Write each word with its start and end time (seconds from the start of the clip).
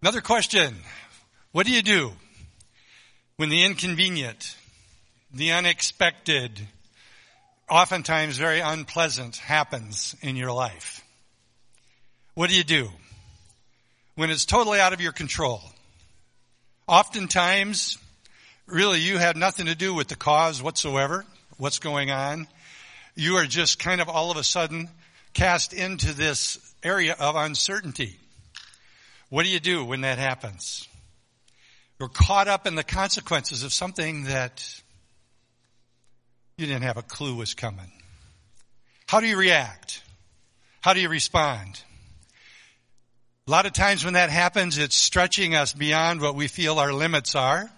Another 0.00 0.20
question. 0.20 0.76
What 1.50 1.66
do 1.66 1.72
you 1.72 1.82
do 1.82 2.12
when 3.36 3.48
the 3.48 3.64
inconvenient, 3.64 4.56
the 5.34 5.50
unexpected, 5.50 6.60
oftentimes 7.68 8.38
very 8.38 8.60
unpleasant 8.60 9.38
happens 9.38 10.14
in 10.22 10.36
your 10.36 10.52
life? 10.52 11.04
What 12.34 12.48
do 12.48 12.54
you 12.54 12.62
do 12.62 12.90
when 14.14 14.30
it's 14.30 14.44
totally 14.44 14.78
out 14.78 14.92
of 14.92 15.00
your 15.00 15.10
control? 15.10 15.60
Oftentimes, 16.86 17.98
really 18.66 19.00
you 19.00 19.18
have 19.18 19.34
nothing 19.34 19.66
to 19.66 19.74
do 19.74 19.92
with 19.92 20.06
the 20.06 20.14
cause 20.14 20.62
whatsoever, 20.62 21.24
what's 21.56 21.80
going 21.80 22.12
on. 22.12 22.46
You 23.16 23.34
are 23.38 23.46
just 23.46 23.80
kind 23.80 24.00
of 24.00 24.08
all 24.08 24.30
of 24.30 24.36
a 24.36 24.44
sudden 24.44 24.88
cast 25.34 25.72
into 25.72 26.14
this 26.14 26.60
area 26.84 27.16
of 27.18 27.34
uncertainty. 27.34 28.16
What 29.30 29.44
do 29.44 29.50
you 29.50 29.60
do 29.60 29.84
when 29.84 30.00
that 30.02 30.18
happens? 30.18 30.88
You're 32.00 32.08
caught 32.08 32.48
up 32.48 32.66
in 32.66 32.76
the 32.76 32.84
consequences 32.84 33.62
of 33.62 33.72
something 33.72 34.24
that 34.24 34.82
you 36.56 36.66
didn't 36.66 36.82
have 36.82 36.96
a 36.96 37.02
clue 37.02 37.34
was 37.34 37.54
coming. 37.54 37.92
How 39.06 39.20
do 39.20 39.26
you 39.26 39.36
react? 39.36 40.02
How 40.80 40.94
do 40.94 41.00
you 41.00 41.08
respond? 41.08 41.82
A 43.46 43.50
lot 43.50 43.66
of 43.66 43.72
times 43.72 44.04
when 44.04 44.14
that 44.14 44.30
happens, 44.30 44.78
it's 44.78 44.96
stretching 44.96 45.54
us 45.54 45.72
beyond 45.72 46.20
what 46.20 46.34
we 46.34 46.48
feel 46.48 46.78
our 46.78 46.92
limits 46.92 47.34
are. 47.34 47.70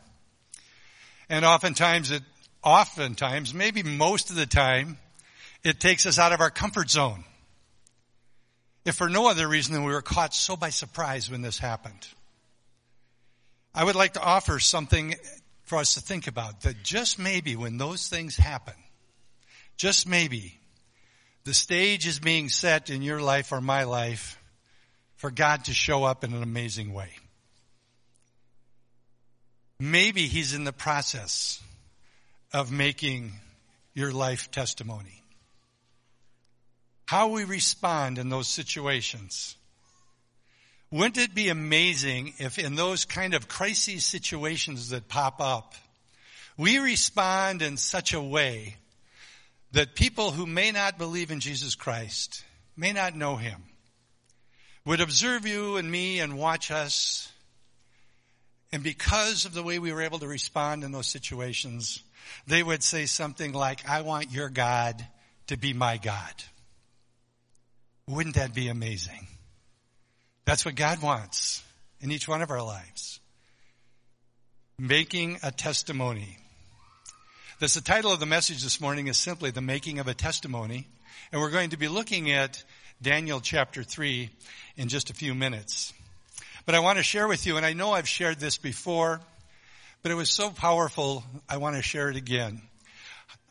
And 1.28 1.44
oftentimes 1.44 2.10
it, 2.10 2.22
oftentimes, 2.62 3.54
maybe 3.54 3.82
most 3.82 4.30
of 4.30 4.36
the 4.36 4.46
time, 4.46 4.98
it 5.64 5.80
takes 5.80 6.06
us 6.06 6.18
out 6.18 6.32
of 6.32 6.40
our 6.40 6.50
comfort 6.50 6.90
zone 6.90 7.24
if 8.84 8.94
for 8.94 9.08
no 9.08 9.28
other 9.28 9.46
reason 9.46 9.74
than 9.74 9.84
we 9.84 9.92
were 9.92 10.02
caught 10.02 10.34
so 10.34 10.56
by 10.56 10.70
surprise 10.70 11.30
when 11.30 11.42
this 11.42 11.58
happened. 11.58 12.06
I 13.74 13.84
would 13.84 13.94
like 13.94 14.14
to 14.14 14.22
offer 14.22 14.58
something 14.58 15.14
for 15.62 15.78
us 15.78 15.94
to 15.94 16.00
think 16.00 16.26
about 16.26 16.62
that 16.62 16.82
just 16.82 17.18
maybe 17.18 17.56
when 17.56 17.76
those 17.76 18.08
things 18.08 18.36
happen, 18.36 18.74
just 19.76 20.08
maybe 20.08 20.58
the 21.44 21.54
stage 21.54 22.06
is 22.06 22.18
being 22.18 22.48
set 22.48 22.90
in 22.90 23.02
your 23.02 23.20
life 23.20 23.52
or 23.52 23.60
my 23.60 23.84
life 23.84 24.42
for 25.16 25.30
God 25.30 25.66
to 25.66 25.72
show 25.72 26.04
up 26.04 26.24
in 26.24 26.32
an 26.32 26.42
amazing 26.42 26.92
way. 26.92 27.10
Maybe 29.78 30.26
He's 30.26 30.52
in 30.52 30.64
the 30.64 30.72
process 30.72 31.62
of 32.52 32.72
making 32.72 33.32
your 33.94 34.12
life 34.12 34.50
testimony 34.50 35.19
how 37.10 37.26
we 37.26 37.42
respond 37.42 38.18
in 38.18 38.28
those 38.28 38.46
situations. 38.46 39.56
Wouldn't 40.92 41.18
it 41.18 41.34
be 41.34 41.48
amazing 41.48 42.34
if 42.38 42.56
in 42.56 42.76
those 42.76 43.04
kind 43.04 43.34
of 43.34 43.48
crisis 43.48 44.04
situations 44.04 44.90
that 44.90 45.08
pop 45.08 45.40
up, 45.40 45.74
we 46.56 46.78
respond 46.78 47.62
in 47.62 47.78
such 47.78 48.14
a 48.14 48.22
way 48.22 48.76
that 49.72 49.96
people 49.96 50.30
who 50.30 50.46
may 50.46 50.70
not 50.70 50.98
believe 50.98 51.32
in 51.32 51.40
Jesus 51.40 51.74
Christ, 51.74 52.44
may 52.76 52.92
not 52.92 53.16
know 53.16 53.34
Him, 53.34 53.60
would 54.84 55.00
observe 55.00 55.44
you 55.48 55.78
and 55.78 55.90
me 55.90 56.20
and 56.20 56.38
watch 56.38 56.70
us. 56.70 57.32
And 58.70 58.84
because 58.84 59.46
of 59.46 59.52
the 59.52 59.64
way 59.64 59.80
we 59.80 59.92
were 59.92 60.02
able 60.02 60.20
to 60.20 60.28
respond 60.28 60.84
in 60.84 60.92
those 60.92 61.08
situations, 61.08 62.04
they 62.46 62.62
would 62.62 62.84
say 62.84 63.06
something 63.06 63.52
like, 63.52 63.88
I 63.88 64.02
want 64.02 64.30
your 64.30 64.48
God 64.48 65.04
to 65.48 65.56
be 65.56 65.72
my 65.72 65.96
God. 65.96 66.34
Wouldn't 68.10 68.34
that 68.34 68.52
be 68.52 68.66
amazing? 68.66 69.28
That's 70.44 70.64
what 70.64 70.74
God 70.74 71.00
wants 71.00 71.62
in 72.00 72.10
each 72.10 72.26
one 72.26 72.42
of 72.42 72.50
our 72.50 72.62
lives. 72.62 73.20
Making 74.78 75.38
a 75.44 75.52
testimony. 75.52 76.38
This, 77.60 77.74
the 77.74 77.80
title 77.80 78.10
of 78.10 78.18
the 78.18 78.26
message 78.26 78.64
this 78.64 78.80
morning 78.80 79.06
is 79.06 79.16
simply 79.16 79.52
the 79.52 79.60
making 79.60 80.00
of 80.00 80.08
a 80.08 80.14
testimony. 80.14 80.88
And 81.30 81.40
we're 81.40 81.50
going 81.50 81.70
to 81.70 81.76
be 81.76 81.86
looking 81.86 82.32
at 82.32 82.64
Daniel 83.00 83.40
chapter 83.40 83.84
3 83.84 84.28
in 84.76 84.88
just 84.88 85.10
a 85.10 85.14
few 85.14 85.32
minutes. 85.32 85.92
But 86.66 86.74
I 86.74 86.80
want 86.80 86.98
to 86.98 87.04
share 87.04 87.28
with 87.28 87.46
you, 87.46 87.58
and 87.58 87.64
I 87.64 87.74
know 87.74 87.92
I've 87.92 88.08
shared 88.08 88.40
this 88.40 88.58
before, 88.58 89.20
but 90.02 90.10
it 90.10 90.16
was 90.16 90.30
so 90.30 90.50
powerful, 90.50 91.22
I 91.48 91.58
want 91.58 91.76
to 91.76 91.82
share 91.82 92.10
it 92.10 92.16
again. 92.16 92.62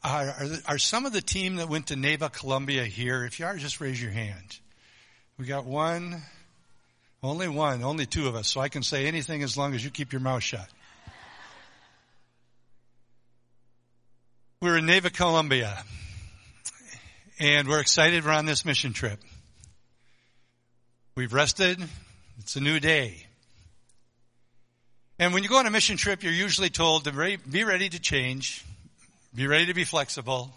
Are, 0.04 0.28
are, 0.28 0.48
are, 0.66 0.78
some 0.78 1.06
of 1.06 1.12
the 1.12 1.22
team 1.22 1.58
that 1.58 1.68
went 1.68 1.88
to 1.88 1.96
Neiva 1.96 2.32
Colombia 2.32 2.86
here? 2.86 3.26
If 3.26 3.40
you 3.40 3.46
are, 3.46 3.58
just 3.58 3.82
raise 3.82 4.02
your 4.02 4.12
hand. 4.12 4.60
We 5.38 5.46
got 5.46 5.66
one, 5.66 6.22
only 7.22 7.50
one, 7.50 7.84
only 7.84 8.06
two 8.06 8.28
of 8.28 8.36
us, 8.36 8.48
so 8.48 8.62
I 8.62 8.70
can 8.70 8.82
say 8.82 9.08
anything 9.08 9.44
as 9.44 9.58
long 9.58 9.76
as 9.76 9.84
you 9.84 9.90
keep 9.90 10.14
your 10.14 10.22
mouth 10.22 10.42
shut. 10.42 10.68
We're 14.62 14.78
in 14.78 14.86
Neiva 14.86 15.12
Colombia, 15.14 15.84
and 17.40 17.68
we're 17.68 17.82
excited 17.82 18.24
we're 18.24 18.32
on 18.32 18.46
this 18.46 18.64
mission 18.64 18.94
trip. 18.94 19.20
We've 21.16 21.34
rested. 21.34 21.78
It's 22.40 22.56
a 22.56 22.62
new 22.62 22.80
day. 22.80 23.26
And 25.18 25.34
when 25.34 25.44
you 25.44 25.50
go 25.50 25.58
on 25.58 25.66
a 25.66 25.72
mission 25.72 25.98
trip, 25.98 26.24
you're 26.24 26.32
usually 26.32 26.70
told 26.70 27.04
to 27.04 27.38
be 27.50 27.66
ready 27.66 27.90
to 27.90 28.00
change 28.00 28.64
be 29.34 29.48
ready 29.48 29.68
to 29.68 29.74
be 29.74 29.84
flexible. 29.84 30.52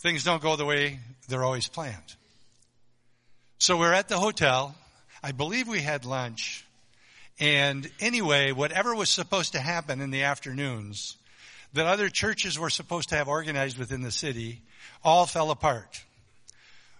Things 0.00 0.24
don't 0.24 0.42
go 0.42 0.56
the 0.56 0.64
way 0.64 1.00
they're 1.28 1.44
always 1.44 1.68
planned. 1.68 2.14
So 3.58 3.76
we're 3.76 3.92
at 3.92 4.08
the 4.08 4.18
hotel. 4.18 4.74
I 5.22 5.32
believe 5.32 5.68
we 5.68 5.80
had 5.80 6.04
lunch. 6.04 6.64
And 7.40 7.90
anyway, 8.00 8.52
whatever 8.52 8.94
was 8.94 9.08
supposed 9.08 9.52
to 9.52 9.60
happen 9.60 10.00
in 10.00 10.10
the 10.10 10.22
afternoons 10.22 11.16
that 11.74 11.86
other 11.86 12.08
churches 12.08 12.58
were 12.58 12.70
supposed 12.70 13.10
to 13.10 13.16
have 13.16 13.28
organized 13.28 13.78
within 13.78 14.02
the 14.02 14.10
city 14.10 14.62
all 15.04 15.26
fell 15.26 15.50
apart. 15.50 16.02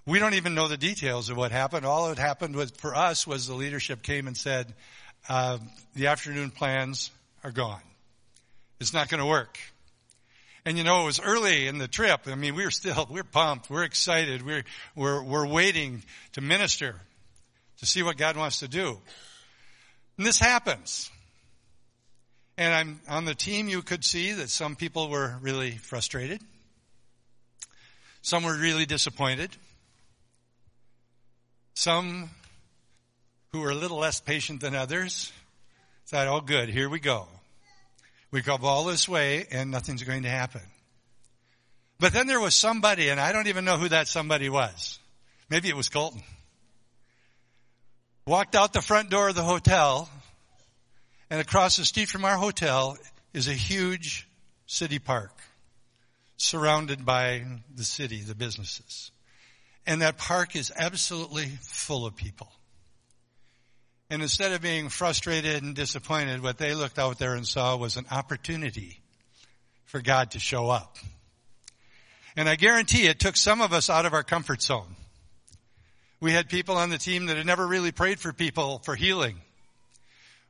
We 0.04 0.19
don't 0.19 0.34
even 0.34 0.54
know 0.54 0.69
the 0.69 0.76
details 0.76 1.30
of 1.30 1.36
what 1.36 1.52
happened. 1.52 1.84
All 1.84 2.08
that 2.08 2.19
happened 2.19 2.56
was, 2.56 2.70
for 2.70 2.94
us 2.94 3.26
was 3.26 3.46
the 3.46 3.54
leadership 3.54 4.02
came 4.02 4.26
and 4.26 4.36
said, 4.36 4.72
uh, 5.28 5.58
the 5.94 6.08
afternoon 6.08 6.50
plans 6.50 7.10
are 7.44 7.50
gone. 7.50 7.80
It's 8.80 8.94
not 8.94 9.08
going 9.08 9.20
to 9.20 9.26
work. 9.26 9.58
And 10.69 10.77
you 10.77 10.84
know, 10.84 11.01
it 11.01 11.06
was 11.06 11.19
early 11.19 11.67
in 11.67 11.79
the 11.79 11.89
trip. 11.89 12.27
I 12.27 12.34
mean, 12.34 12.55
we 12.55 12.62
were 12.62 12.71
still, 12.71 13.06
we're 13.11 13.25
pumped. 13.25 13.71
We're 13.71 13.84
excited. 13.84 14.45
We're, 14.45 14.65
we're, 14.95 15.23
we're 15.23 15.47
waiting 15.47 16.03
to 16.33 16.43
minister, 16.43 16.95
to 17.79 17.87
see 17.87 18.03
what 18.03 18.19
God 18.19 18.37
wants 18.37 18.59
to 18.59 18.69
do. 18.69 18.99
And 20.19 20.27
this 20.27 20.39
happens. 20.39 21.11
And 22.59 22.75
I'm 22.75 23.01
on 23.09 23.25
the 23.25 23.34
team, 23.34 23.71
you 23.71 23.81
could 23.81 24.05
see 24.05 24.33
that 24.33 24.51
some 24.51 24.77
people 24.77 25.09
were 25.09 25.39
really 25.41 25.71
frustrated. 25.71 26.43
Some 28.21 28.43
were 28.43 28.55
really 28.55 28.85
disappointed. 28.85 29.49
Some 31.73 32.29
who 33.53 33.61
were 33.61 33.71
a 33.71 33.75
little 33.75 34.00
less 34.00 34.21
patient 34.21 34.61
than 34.61 34.75
others 34.75 35.33
thought, 36.09 36.29
oh 36.29 36.43
good, 36.43 36.69
here 36.69 36.91
we 36.91 37.00
go. 37.00 37.27
We 38.31 38.43
go 38.43 38.56
all 38.62 38.84
this 38.84 39.09
way 39.09 39.47
and 39.50 39.71
nothing's 39.71 40.03
going 40.03 40.25
to 40.25 40.28
happen. 40.28 40.61
But 42.00 42.12
then 42.12 42.27
there 42.27 42.41
was 42.41 42.55
somebody, 42.55 43.09
and 43.09 43.19
I 43.19 43.33
don't 43.33 43.49
even 43.49 43.65
know 43.65 43.77
who 43.77 43.89
that 43.89 44.06
somebody 44.06 44.49
was. 44.49 44.99
Maybe 45.50 45.69
it 45.69 45.77
was 45.77 45.89
Colton. 45.89 46.22
Walked 48.27 48.55
out 48.55 48.72
the 48.72 48.83
front 48.83 49.11
door 49.11 49.31
of 49.31 49.34
the 49.34 49.43
hotel, 49.43 50.09
and 51.31 51.41
across 51.41 51.77
the 51.77 51.84
street 51.84 52.09
from 52.09 52.25
our 52.25 52.37
hotel 52.37 52.97
is 53.33 53.49
a 53.49 53.55
huge 53.55 54.28
city 54.67 54.99
park 54.99 55.33
surrounded 56.37 57.05
by 57.05 57.44
the 57.75 57.84
city, 57.84 58.21
the 58.21 58.34
businesses. 58.34 59.11
And 59.87 60.03
that 60.03 60.19
park 60.19 60.55
is 60.55 60.71
absolutely 60.77 61.47
full 61.62 62.06
of 62.06 62.15
people. 62.15 62.49
And 64.10 64.22
instead 64.22 64.52
of 64.52 64.62
being 64.62 64.88
frustrated 64.88 65.62
and 65.62 65.74
disappointed, 65.74 66.43
what 66.43 66.56
they 66.56 66.75
looked 66.75 66.99
out 66.99 67.19
there 67.19 67.34
and 67.34 67.46
saw 67.46 67.76
was 67.76 67.96
an 67.96 68.06
opportunity 68.10 69.00
for 69.84 70.00
God 70.00 70.31
to 70.31 70.38
show 70.38 70.70
up. 70.70 70.96
And 72.37 72.49
I 72.49 72.56
guarantee 72.56 73.06
it 73.06 73.20
took 73.20 73.37
some 73.37 73.60
of 73.60 73.72
us 73.72 73.90
out 73.90 74.06
of 74.06 74.14
our 74.14 74.22
comfort 74.22 74.62
zone. 74.62 74.96
We 76.20 76.32
had 76.32 76.49
people 76.49 76.76
on 76.76 76.90
the 76.90 76.99
team 76.99 77.26
that 77.26 77.37
had 77.37 77.46
never 77.46 77.66
really 77.66 77.93
prayed 77.93 78.19
for 78.19 78.32
people 78.32 78.78
for 78.78 78.94
healing. 78.94 79.37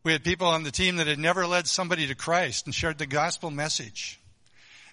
We 0.05 0.13
had 0.13 0.23
people 0.23 0.47
on 0.47 0.63
the 0.63 0.71
team 0.71 0.97
that 0.97 1.07
had 1.07 1.19
never 1.19 1.47
led 1.47 1.67
somebody 1.67 2.07
to 2.07 2.15
Christ 2.15 2.67
and 2.67 2.75
shared 2.75 2.99
the 2.99 3.07
gospel 3.07 3.51
message. 3.51 4.21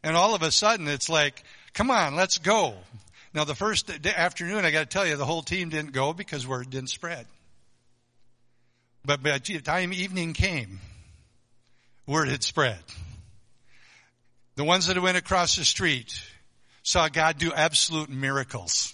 And 0.03 0.15
all 0.17 0.35
of 0.35 0.41
a 0.41 0.51
sudden 0.51 0.87
it's 0.87 1.09
like, 1.09 1.43
come 1.73 1.91
on, 1.91 2.15
let's 2.15 2.39
go. 2.39 2.73
Now 3.33 3.43
the 3.43 3.55
first 3.55 3.91
afternoon, 4.05 4.65
I 4.65 4.71
gotta 4.71 4.85
tell 4.85 5.05
you, 5.05 5.17
the 5.17 5.25
whole 5.25 5.43
team 5.43 5.69
didn't 5.69 5.91
go 5.91 6.13
because 6.13 6.47
word 6.47 6.69
didn't 6.69 6.89
spread. 6.89 7.27
But 9.05 9.21
by 9.21 9.37
the 9.37 9.61
time 9.61 9.93
evening 9.93 10.33
came, 10.33 10.79
word 12.07 12.27
had 12.27 12.43
spread. 12.43 12.79
The 14.55 14.63
ones 14.63 14.87
that 14.87 15.01
went 15.01 15.17
across 15.17 15.55
the 15.55 15.65
street 15.65 16.19
saw 16.81 17.07
God 17.09 17.37
do 17.37 17.53
absolute 17.53 18.09
miracles. 18.09 18.93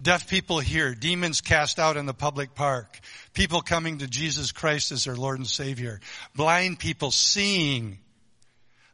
Deaf 0.00 0.28
people 0.28 0.60
hear, 0.60 0.94
demons 0.94 1.40
cast 1.40 1.78
out 1.78 1.96
in 1.96 2.06
the 2.06 2.14
public 2.14 2.54
park, 2.54 3.00
people 3.34 3.60
coming 3.60 3.98
to 3.98 4.06
Jesus 4.06 4.52
Christ 4.52 4.92
as 4.92 5.04
their 5.04 5.16
Lord 5.16 5.38
and 5.38 5.46
Savior, 5.46 6.00
blind 6.34 6.78
people 6.78 7.10
seeing, 7.10 7.98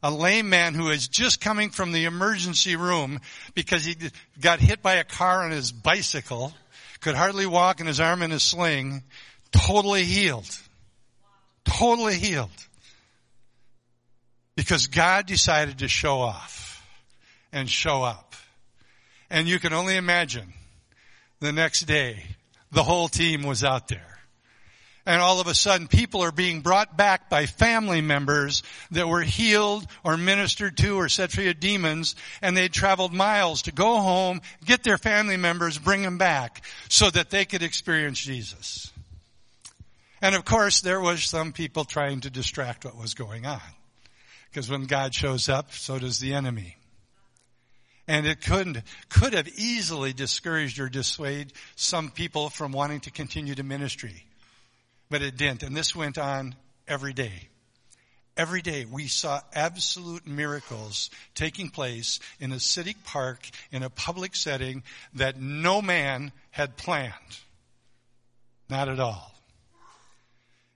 a 0.02 0.10
lame 0.10 0.48
man 0.48 0.74
who 0.74 0.88
is 0.90 1.08
just 1.08 1.40
coming 1.40 1.70
from 1.70 1.92
the 1.92 2.04
emergency 2.04 2.76
room 2.76 3.20
because 3.54 3.84
he 3.84 3.96
got 4.40 4.60
hit 4.60 4.82
by 4.82 4.94
a 4.94 5.04
car 5.04 5.44
on 5.44 5.50
his 5.50 5.72
bicycle, 5.72 6.52
could 7.00 7.14
hardly 7.14 7.46
walk 7.46 7.80
and 7.80 7.88
his 7.88 8.00
arm 8.00 8.22
in 8.22 8.32
a 8.32 8.40
sling, 8.40 9.02
totally 9.56 10.04
healed. 10.04 10.48
Totally 11.64 12.14
healed. 12.14 12.50
Because 14.54 14.86
God 14.86 15.26
decided 15.26 15.78
to 15.78 15.88
show 15.88 16.20
off 16.20 16.86
and 17.52 17.68
show 17.68 18.02
up. 18.02 18.34
And 19.30 19.48
you 19.48 19.58
can 19.58 19.72
only 19.72 19.96
imagine 19.96 20.52
the 21.40 21.52
next 21.52 21.82
day, 21.82 22.22
the 22.70 22.82
whole 22.82 23.08
team 23.08 23.42
was 23.42 23.64
out 23.64 23.88
there. 23.88 24.16
And 25.04 25.20
all 25.20 25.40
of 25.40 25.46
a 25.46 25.54
sudden 25.54 25.86
people 25.86 26.22
are 26.22 26.32
being 26.32 26.62
brought 26.62 26.96
back 26.96 27.30
by 27.30 27.46
family 27.46 28.00
members 28.00 28.64
that 28.90 29.06
were 29.06 29.22
healed 29.22 29.86
or 30.02 30.16
ministered 30.16 30.76
to 30.78 30.96
or 30.96 31.08
set 31.08 31.30
free 31.30 31.48
of 31.48 31.60
demons 31.60 32.16
and 32.42 32.56
they'd 32.56 32.72
traveled 32.72 33.12
miles 33.12 33.62
to 33.62 33.72
go 33.72 33.98
home, 33.98 34.40
get 34.64 34.82
their 34.82 34.98
family 34.98 35.36
members, 35.36 35.78
bring 35.78 36.02
them 36.02 36.18
back 36.18 36.64
so 36.88 37.08
that 37.10 37.30
they 37.30 37.44
could 37.44 37.62
experience 37.62 38.18
Jesus. 38.18 38.92
And 40.20 40.34
of 40.34 40.44
course 40.44 40.80
there 40.80 41.00
was 41.00 41.24
some 41.24 41.52
people 41.52 41.84
trying 41.84 42.20
to 42.22 42.30
distract 42.30 42.84
what 42.84 42.96
was 42.96 43.14
going 43.14 43.46
on. 43.46 43.60
Because 44.50 44.70
when 44.70 44.84
God 44.84 45.14
shows 45.14 45.48
up, 45.48 45.72
so 45.72 45.98
does 45.98 46.18
the 46.18 46.34
enemy. 46.34 46.76
And 48.08 48.26
it 48.26 48.40
couldn't, 48.40 48.82
could 49.08 49.34
have 49.34 49.48
easily 49.48 50.12
discouraged 50.12 50.78
or 50.78 50.88
dissuaded 50.88 51.52
some 51.74 52.10
people 52.10 52.50
from 52.50 52.72
wanting 52.72 53.00
to 53.00 53.10
continue 53.10 53.54
to 53.54 53.62
ministry. 53.62 54.24
But 55.10 55.22
it 55.22 55.36
didn't. 55.36 55.62
And 55.62 55.76
this 55.76 55.94
went 55.94 56.16
on 56.16 56.54
every 56.86 57.12
day. 57.12 57.48
Every 58.36 58.62
day 58.62 58.84
we 58.84 59.08
saw 59.08 59.40
absolute 59.54 60.26
miracles 60.26 61.10
taking 61.34 61.70
place 61.70 62.20
in 62.38 62.52
a 62.52 62.60
city 62.60 62.94
park, 63.04 63.48
in 63.72 63.82
a 63.82 63.90
public 63.90 64.36
setting 64.36 64.82
that 65.14 65.40
no 65.40 65.80
man 65.80 66.32
had 66.50 66.76
planned. 66.76 67.12
Not 68.68 68.88
at 68.88 69.00
all. 69.00 69.35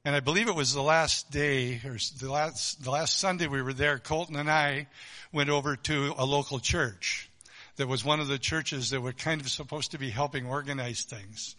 And 0.04 0.16
I 0.16 0.20
believe 0.20 0.48
it 0.48 0.54
was 0.54 0.72
the 0.72 0.82
last 0.82 1.30
day, 1.30 1.80
or 1.84 1.98
the 2.18 2.32
last, 2.32 2.82
the 2.82 2.90
last 2.90 3.18
Sunday 3.18 3.48
we 3.48 3.60
were 3.60 3.74
there, 3.74 3.98
Colton 3.98 4.36
and 4.36 4.50
I 4.50 4.86
went 5.30 5.50
over 5.50 5.76
to 5.76 6.14
a 6.16 6.24
local 6.24 6.58
church 6.58 7.28
that 7.76 7.86
was 7.86 8.02
one 8.02 8.18
of 8.18 8.26
the 8.26 8.38
churches 8.38 8.90
that 8.90 9.02
were 9.02 9.12
kind 9.12 9.42
of 9.42 9.50
supposed 9.50 9.90
to 9.90 9.98
be 9.98 10.08
helping 10.08 10.46
organize 10.46 11.02
things. 11.02 11.54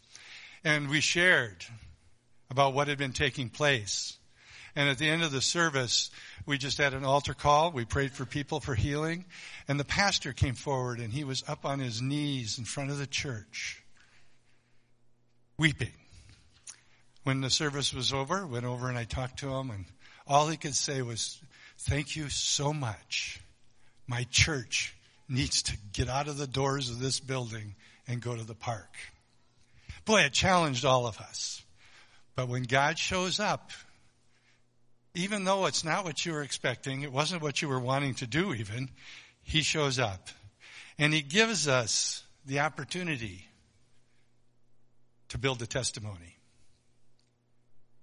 And 0.64 0.90
we 0.90 1.02
shared 1.02 1.64
about 2.50 2.74
what 2.74 2.88
had 2.88 2.98
been 2.98 3.14
taking 3.14 3.50
place. 3.50 4.18
And 4.76 4.90
at 4.90 4.98
the 4.98 5.10
end 5.10 5.22
of 5.22 5.32
the 5.32 5.42
service, 5.42 6.10
we 6.48 6.58
just 6.58 6.80
had 6.80 6.96
an 6.96 7.06
altar 7.06 7.36
call. 7.36 7.72
We 7.72 7.86
prayed 7.86 8.12
for 8.12 8.26
people 8.26 8.60
for 8.60 8.74
healing. 8.74 9.26
And 9.68 9.80
the 9.80 9.86
pastor 9.86 10.34
came 10.34 10.56
forward 10.56 11.00
and 11.00 11.14
he 11.14 11.24
was 11.24 11.44
up 11.48 11.64
on 11.64 11.78
his 11.78 12.02
knees 12.02 12.58
in 12.58 12.66
front 12.66 12.90
of 12.90 12.98
the 12.98 13.08
church, 13.08 13.84
weeping 15.60 15.92
when 17.24 17.42
the 17.42 17.50
service 17.50 17.94
was 17.94 18.14
over, 18.14 18.46
went 18.46 18.66
over 18.66 18.90
and 18.90 18.98
I 18.98 19.04
talked 19.04 19.40
to 19.40 19.54
him 19.54 19.70
and 19.70 19.86
all 20.28 20.48
he 20.48 20.58
could 20.58 20.76
say 20.76 21.02
was, 21.02 21.40
thank 21.78 22.16
you 22.16 22.30
so 22.30 22.74
much. 22.74 23.40
My 24.08 24.26
church 24.32 24.96
needs 25.28 25.64
to 25.64 25.78
get 25.94 26.10
out 26.10 26.28
of 26.28 26.38
the 26.38 26.48
doors 26.48 26.90
of 26.90 27.00
this 27.00 27.20
building 27.20 27.76
and 28.08 28.22
go 28.22 28.36
to 28.36 28.44
the 28.44 28.56
park. 28.56 28.96
Boy, 30.06 30.22
it 30.22 30.34
challenged 30.34 30.86
all 30.86 31.08
of 31.08 31.20
us. 31.20 31.64
But 32.36 32.48
when 32.48 32.64
God 32.64 32.98
shows 32.98 33.40
up, 33.40 33.72
even 35.14 35.44
though 35.44 35.66
it's 35.66 35.84
not 35.84 36.06
what 36.06 36.26
you 36.26 36.34
were 36.34 36.42
expecting, 36.42 37.02
it 37.02 37.12
wasn't 37.12 37.42
what 37.42 37.62
you 37.62 37.68
were 37.68 37.80
wanting 37.80 38.16
to 38.16 38.28
do 38.28 38.54
even, 38.54 38.90
He 39.44 39.62
shows 39.62 40.00
up. 40.00 40.30
And 40.98 41.14
He 41.14 41.22
gives 41.22 41.68
us 41.68 42.24
the 42.46 42.62
opportunity 42.62 43.48
to 45.30 45.38
build 45.38 45.62
a 45.62 45.68
testimony. 45.68 46.38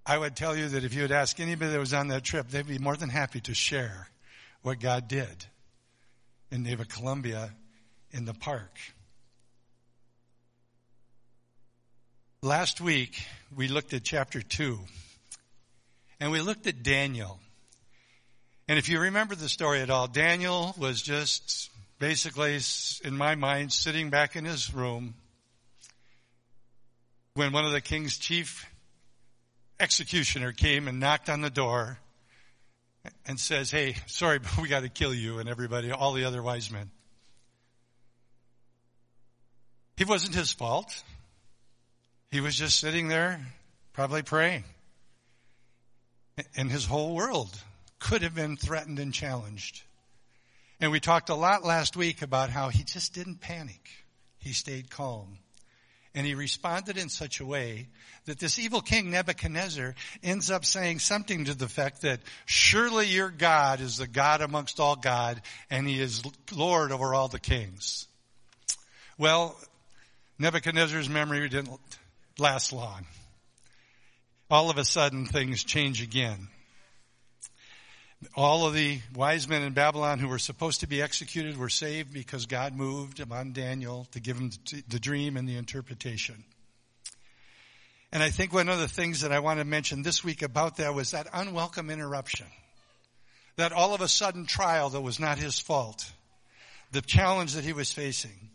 I 0.08 0.16
would 0.16 0.34
tell 0.34 0.56
you 0.56 0.68
that 0.70 0.84
if 0.84 0.94
you 0.94 1.02
would 1.02 1.12
ask 1.12 1.38
anybody 1.38 1.70
that 1.70 1.78
was 1.78 1.92
on 1.92 2.08
that 2.08 2.24
trip, 2.24 2.48
they'd 2.48 2.66
be 2.66 2.78
more 2.78 2.96
than 2.96 3.10
happy 3.10 3.42
to 3.42 3.52
share 3.52 4.08
what 4.62 4.80
God 4.80 5.06
did 5.06 5.44
in 6.50 6.64
Neiva 6.64 6.88
Colombia 6.88 7.50
in 8.10 8.24
the 8.24 8.32
park. 8.32 8.74
Last 12.40 12.80
week, 12.80 13.22
we 13.54 13.68
looked 13.68 13.92
at 13.92 14.02
chapter 14.02 14.40
2, 14.40 14.78
and 16.20 16.32
we 16.32 16.40
looked 16.40 16.66
at 16.66 16.82
Daniel. 16.82 17.38
And 18.66 18.78
if 18.78 18.88
you 18.88 19.00
remember 19.00 19.34
the 19.34 19.50
story 19.50 19.82
at 19.82 19.90
all, 19.90 20.08
Daniel 20.08 20.74
was 20.78 21.02
just 21.02 21.68
basically, 21.98 22.58
in 23.04 23.14
my 23.14 23.34
mind, 23.34 23.74
sitting 23.74 24.08
back 24.08 24.36
in 24.36 24.46
his 24.46 24.72
room 24.72 25.12
when 27.34 27.52
one 27.52 27.66
of 27.66 27.72
the 27.72 27.82
king's 27.82 28.16
chief 28.16 28.64
executioner 29.80 30.52
came 30.52 30.88
and 30.88 31.00
knocked 31.00 31.28
on 31.28 31.40
the 31.40 31.50
door 31.50 31.98
and 33.26 33.38
says, 33.38 33.70
Hey, 33.70 33.96
sorry, 34.06 34.38
but 34.40 34.58
we 34.58 34.68
got 34.68 34.82
to 34.82 34.88
kill 34.88 35.14
you 35.14 35.38
and 35.38 35.48
everybody, 35.48 35.90
all 35.90 36.12
the 36.12 36.24
other 36.24 36.42
wise 36.42 36.70
men. 36.70 36.90
It 39.98 40.08
wasn't 40.08 40.34
his 40.34 40.52
fault. 40.52 41.02
He 42.30 42.40
was 42.40 42.54
just 42.54 42.78
sitting 42.78 43.08
there, 43.08 43.40
probably 43.92 44.22
praying. 44.22 44.64
And 46.56 46.70
his 46.70 46.84
whole 46.84 47.14
world 47.14 47.50
could 47.98 48.22
have 48.22 48.34
been 48.34 48.56
threatened 48.56 49.00
and 49.00 49.12
challenged. 49.12 49.82
And 50.80 50.92
we 50.92 51.00
talked 51.00 51.30
a 51.30 51.34
lot 51.34 51.64
last 51.64 51.96
week 51.96 52.22
about 52.22 52.50
how 52.50 52.68
he 52.68 52.84
just 52.84 53.12
didn't 53.12 53.40
panic. 53.40 53.90
He 54.38 54.52
stayed 54.52 54.88
calm. 54.88 55.38
And 56.14 56.26
he 56.26 56.34
responded 56.34 56.96
in 56.96 57.08
such 57.08 57.40
a 57.40 57.46
way 57.46 57.88
that 58.24 58.38
this 58.38 58.58
evil 58.58 58.80
king 58.80 59.10
Nebuchadnezzar 59.10 59.94
ends 60.22 60.50
up 60.50 60.64
saying 60.64 60.98
something 60.98 61.44
to 61.44 61.54
the 61.54 61.66
effect 61.66 62.02
that 62.02 62.20
surely 62.46 63.06
your 63.06 63.30
God 63.30 63.80
is 63.80 63.98
the 63.98 64.06
God 64.06 64.40
amongst 64.40 64.80
all 64.80 64.96
God 64.96 65.40
and 65.70 65.86
he 65.86 66.00
is 66.00 66.22
Lord 66.54 66.92
over 66.92 67.14
all 67.14 67.28
the 67.28 67.38
kings. 67.38 68.06
Well, 69.16 69.56
Nebuchadnezzar's 70.38 71.08
memory 71.08 71.48
didn't 71.48 71.78
last 72.38 72.72
long. 72.72 73.06
All 74.50 74.70
of 74.70 74.78
a 74.78 74.84
sudden 74.84 75.26
things 75.26 75.64
change 75.64 76.02
again 76.02 76.48
all 78.34 78.66
of 78.66 78.74
the 78.74 79.00
wise 79.14 79.48
men 79.48 79.62
in 79.62 79.72
Babylon 79.72 80.18
who 80.18 80.28
were 80.28 80.38
supposed 80.38 80.80
to 80.80 80.88
be 80.88 81.00
executed 81.00 81.56
were 81.56 81.68
saved 81.68 82.12
because 82.12 82.46
God 82.46 82.74
moved 82.74 83.20
upon 83.20 83.52
Daniel 83.52 84.06
to 84.12 84.20
give 84.20 84.38
him 84.38 84.50
the 84.88 84.98
dream 84.98 85.36
and 85.36 85.48
the 85.48 85.56
interpretation. 85.56 86.44
And 88.10 88.22
I 88.22 88.30
think 88.30 88.52
one 88.52 88.68
of 88.68 88.78
the 88.78 88.88
things 88.88 89.20
that 89.20 89.32
I 89.32 89.38
want 89.38 89.60
to 89.60 89.64
mention 89.64 90.02
this 90.02 90.24
week 90.24 90.42
about 90.42 90.78
that 90.78 90.94
was 90.94 91.12
that 91.12 91.28
unwelcome 91.32 91.90
interruption. 91.90 92.46
That 93.56 93.72
all 93.72 93.94
of 93.94 94.00
a 94.00 94.08
sudden 94.08 94.46
trial 94.46 94.90
that 94.90 95.00
was 95.00 95.20
not 95.20 95.38
his 95.38 95.60
fault. 95.60 96.10
The 96.90 97.02
challenge 97.02 97.54
that 97.54 97.64
he 97.64 97.72
was 97.72 97.92
facing 97.92 98.50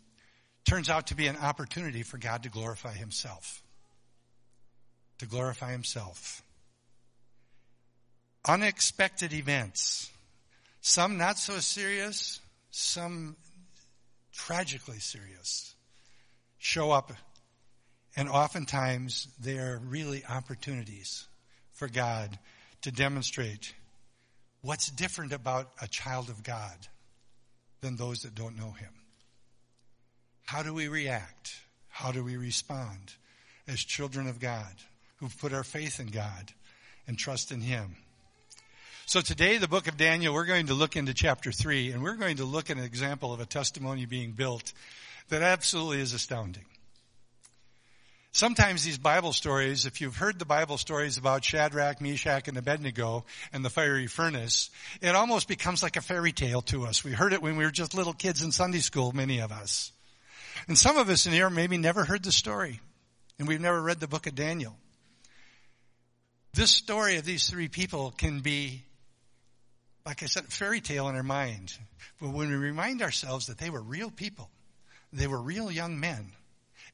turns 0.64 0.90
out 0.90 1.06
to 1.06 1.14
be 1.14 1.26
an 1.26 1.36
opportunity 1.36 2.02
for 2.02 2.18
God 2.18 2.42
to 2.42 2.48
glorify 2.48 2.92
himself. 2.92 3.62
To 5.18 5.26
glorify 5.26 5.72
himself 5.72 6.43
unexpected 8.46 9.32
events, 9.32 10.10
some 10.80 11.16
not 11.16 11.38
so 11.38 11.58
serious, 11.58 12.40
some 12.70 13.36
tragically 14.32 14.98
serious, 14.98 15.74
show 16.58 16.90
up. 16.90 17.12
And 18.16 18.28
oftentimes 18.28 19.28
they 19.40 19.58
are 19.58 19.80
really 19.84 20.24
opportunities 20.28 21.26
for 21.72 21.88
God 21.88 22.38
to 22.82 22.92
demonstrate 22.92 23.74
what's 24.60 24.88
different 24.88 25.32
about 25.32 25.70
a 25.82 25.88
child 25.88 26.28
of 26.28 26.42
God 26.42 26.76
than 27.80 27.96
those 27.96 28.20
that 28.20 28.34
don't 28.34 28.56
know 28.56 28.70
Him. 28.70 28.92
How 30.44 30.62
do 30.62 30.72
we 30.72 30.88
react? 30.88 31.54
How 31.88 32.12
do 32.12 32.22
we 32.22 32.36
respond 32.36 33.14
as 33.66 33.80
children 33.80 34.28
of 34.28 34.40
God 34.40 34.74
who've 35.16 35.38
put 35.38 35.52
our 35.52 35.64
faith 35.64 36.00
in 36.00 36.08
God 36.08 36.52
and 37.06 37.18
trust 37.18 37.52
in 37.52 37.60
Him? 37.60 37.96
So 39.06 39.20
today, 39.20 39.58
the 39.58 39.68
book 39.68 39.86
of 39.86 39.98
Daniel, 39.98 40.32
we're 40.32 40.46
going 40.46 40.68
to 40.68 40.74
look 40.74 40.96
into 40.96 41.12
chapter 41.12 41.52
3, 41.52 41.92
and 41.92 42.02
we're 42.02 42.16
going 42.16 42.38
to 42.38 42.46
look 42.46 42.70
at 42.70 42.78
an 42.78 42.84
example 42.84 43.34
of 43.34 43.40
a 43.40 43.44
testimony 43.44 44.06
being 44.06 44.32
built 44.32 44.72
that 45.28 45.42
absolutely 45.42 46.00
is 46.00 46.14
astounding. 46.14 46.64
Sometimes 48.32 48.82
these 48.82 48.96
Bible 48.96 49.34
stories, 49.34 49.84
if 49.84 50.00
you've 50.00 50.16
heard 50.16 50.38
the 50.38 50.46
Bible 50.46 50.78
stories 50.78 51.18
about 51.18 51.44
Shadrach, 51.44 52.00
Meshach, 52.00 52.48
and 52.48 52.56
Abednego 52.56 53.26
and 53.52 53.62
the 53.62 53.70
fiery 53.70 54.06
furnace, 54.06 54.70
it 55.02 55.14
almost 55.14 55.48
becomes 55.48 55.82
like 55.82 55.96
a 55.96 56.00
fairy 56.00 56.32
tale 56.32 56.62
to 56.62 56.86
us. 56.86 57.04
We 57.04 57.12
heard 57.12 57.34
it 57.34 57.42
when 57.42 57.56
we 57.56 57.64
were 57.64 57.70
just 57.70 57.94
little 57.94 58.14
kids 58.14 58.42
in 58.42 58.52
Sunday 58.52 58.80
school, 58.80 59.12
many 59.12 59.38
of 59.40 59.52
us. 59.52 59.92
And 60.66 60.78
some 60.78 60.96
of 60.96 61.10
us 61.10 61.26
in 61.26 61.32
here 61.32 61.50
maybe 61.50 61.76
never 61.76 62.04
heard 62.04 62.24
the 62.24 62.32
story, 62.32 62.80
and 63.38 63.46
we've 63.46 63.60
never 63.60 63.82
read 63.82 64.00
the 64.00 64.08
book 64.08 64.26
of 64.26 64.34
Daniel. 64.34 64.74
This 66.54 66.70
story 66.70 67.16
of 67.18 67.24
these 67.24 67.48
three 67.50 67.68
people 67.68 68.12
can 68.16 68.40
be, 68.40 68.84
like 70.06 70.22
I 70.22 70.26
said, 70.26 70.44
a 70.44 70.48
fairy 70.48 70.80
tale 70.80 71.08
in 71.08 71.16
our 71.16 71.22
mind. 71.22 71.72
But 72.20 72.30
when 72.30 72.48
we 72.48 72.56
remind 72.56 73.00
ourselves 73.00 73.46
that 73.46 73.58
they 73.58 73.70
were 73.70 73.80
real 73.80 74.10
people, 74.10 74.50
they 75.12 75.26
were 75.26 75.40
real 75.40 75.70
young 75.70 75.98
men, 75.98 76.32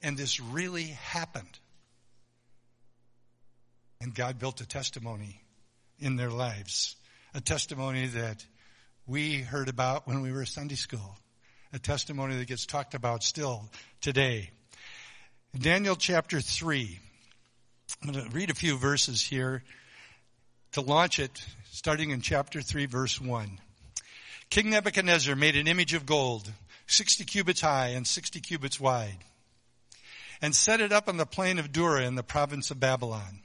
and 0.02 0.16
this 0.16 0.40
really 0.40 0.84
happened. 0.84 1.58
And 4.00 4.14
God 4.14 4.38
built 4.38 4.60
a 4.60 4.66
testimony 4.66 5.42
in 5.98 6.16
their 6.16 6.30
lives, 6.30 6.96
a 7.34 7.40
testimony 7.40 8.06
that 8.06 8.44
we 9.06 9.38
heard 9.38 9.68
about 9.68 10.06
when 10.06 10.22
we 10.22 10.32
were 10.32 10.44
Sunday 10.46 10.76
school, 10.76 11.18
a 11.72 11.78
testimony 11.78 12.36
that 12.36 12.46
gets 12.46 12.64
talked 12.64 12.94
about 12.94 13.24
still 13.24 13.68
today. 14.00 14.50
Daniel 15.58 15.96
chapter 15.96 16.40
3. 16.40 16.98
I'm 18.02 18.12
going 18.12 18.24
to 18.24 18.30
read 18.30 18.50
a 18.50 18.54
few 18.54 18.78
verses 18.78 19.20
here 19.20 19.64
to 20.72 20.80
launch 20.80 21.18
it, 21.18 21.44
starting 21.70 22.10
in 22.10 22.20
chapter 22.20 22.60
3, 22.60 22.86
verse 22.86 23.20
1. 23.20 23.60
King 24.50 24.70
Nebuchadnezzar 24.70 25.36
made 25.36 25.56
an 25.56 25.68
image 25.68 25.94
of 25.94 26.06
gold, 26.06 26.52
60 26.86 27.24
cubits 27.24 27.60
high 27.60 27.88
and 27.88 28.06
60 28.06 28.40
cubits 28.40 28.80
wide, 28.80 29.18
and 30.42 30.54
set 30.54 30.80
it 30.80 30.92
up 30.92 31.08
on 31.08 31.16
the 31.16 31.26
plain 31.26 31.58
of 31.58 31.72
Dura 31.72 32.04
in 32.04 32.16
the 32.16 32.22
province 32.22 32.70
of 32.70 32.80
Babylon. 32.80 33.40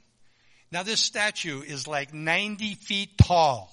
Now 0.72 0.82
this 0.82 1.00
statue 1.00 1.62
is 1.62 1.86
like 1.86 2.12
90 2.12 2.74
feet 2.74 3.16
tall. 3.18 3.72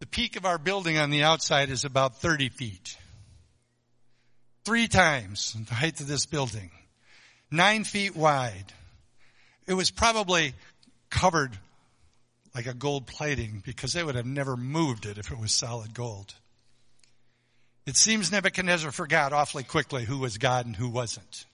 The 0.00 0.06
peak 0.06 0.36
of 0.36 0.46
our 0.46 0.58
building 0.58 0.98
on 0.98 1.10
the 1.10 1.22
outside 1.22 1.70
is 1.70 1.84
about 1.84 2.20
30 2.20 2.48
feet. 2.50 2.96
Three 4.64 4.88
times 4.88 5.56
the 5.68 5.74
height 5.74 6.00
of 6.00 6.06
this 6.06 6.26
building. 6.26 6.70
Nine 7.50 7.84
feet 7.84 8.14
wide. 8.14 8.72
It 9.66 9.74
was 9.74 9.90
probably 9.90 10.54
covered 11.10 11.56
like 12.54 12.66
a 12.66 12.74
gold 12.74 13.06
plating 13.06 13.62
because 13.64 13.92
they 13.92 14.02
would 14.02 14.14
have 14.14 14.26
never 14.26 14.56
moved 14.56 15.06
it 15.06 15.18
if 15.18 15.30
it 15.30 15.38
was 15.38 15.52
solid 15.52 15.94
gold. 15.94 16.34
It 17.86 17.96
seems 17.96 18.30
Nebuchadnezzar 18.30 18.92
forgot 18.92 19.32
awfully 19.32 19.64
quickly 19.64 20.04
who 20.04 20.18
was 20.18 20.38
God 20.38 20.66
and 20.66 20.76
who 20.76 20.88
wasn't. 20.88 21.44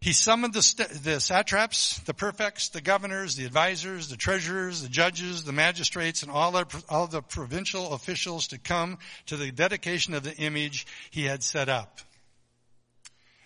He 0.00 0.12
summoned 0.12 0.52
the, 0.52 0.60
st- 0.60 0.90
the 1.02 1.18
satraps, 1.18 1.98
the 2.00 2.12
prefects, 2.12 2.68
the 2.68 2.82
governors, 2.82 3.36
the 3.36 3.46
advisors, 3.46 4.08
the 4.08 4.18
treasurers, 4.18 4.82
the 4.82 4.90
judges, 4.90 5.44
the 5.44 5.52
magistrates, 5.52 6.22
and 6.22 6.30
all 6.30 6.62
all 6.90 7.06
the 7.06 7.22
provincial 7.22 7.94
officials 7.94 8.48
to 8.48 8.58
come 8.58 8.98
to 9.26 9.38
the 9.38 9.50
dedication 9.50 10.12
of 10.12 10.22
the 10.22 10.36
image 10.36 10.86
he 11.10 11.24
had 11.24 11.42
set 11.42 11.70
up. 11.70 12.00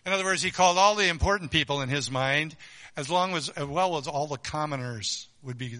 In 0.04 0.12
other 0.12 0.24
words, 0.24 0.42
he 0.42 0.50
called 0.50 0.78
all 0.78 0.96
the 0.96 1.06
important 1.06 1.52
people 1.52 1.80
in 1.80 1.88
his 1.88 2.10
mind, 2.10 2.56
as 2.98 3.08
long 3.08 3.36
as, 3.36 3.48
as 3.50 3.64
well 3.64 3.96
as 3.96 4.08
all 4.08 4.26
the 4.26 4.36
commoners 4.36 5.28
would 5.44 5.56
be 5.56 5.78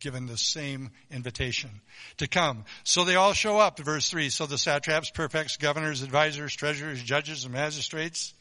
given 0.00 0.26
the 0.26 0.36
same 0.36 0.90
invitation 1.10 1.70
to 2.18 2.28
come. 2.28 2.66
So 2.84 3.04
they 3.04 3.16
all 3.16 3.32
show 3.32 3.58
up, 3.58 3.78
verse 3.80 4.10
3. 4.10 4.28
So 4.28 4.44
the 4.44 4.58
satraps, 4.58 5.10
prefects, 5.10 5.56
governors, 5.56 6.02
advisors, 6.02 6.54
treasurers, 6.54 7.02
judges, 7.02 7.44
and 7.44 7.54
magistrates, 7.54 8.34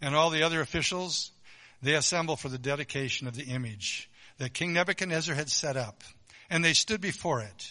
and 0.00 0.16
all 0.16 0.30
the 0.30 0.42
other 0.42 0.62
officials, 0.62 1.32
they 1.82 1.94
assemble 1.94 2.36
for 2.36 2.48
the 2.48 2.58
dedication 2.58 3.28
of 3.28 3.36
the 3.36 3.44
image 3.44 4.10
that 4.38 4.54
King 4.54 4.72
Nebuchadnezzar 4.72 5.34
had 5.34 5.50
set 5.50 5.76
up. 5.76 6.02
And 6.48 6.64
they 6.64 6.72
stood 6.72 7.02
before 7.02 7.42
it. 7.42 7.70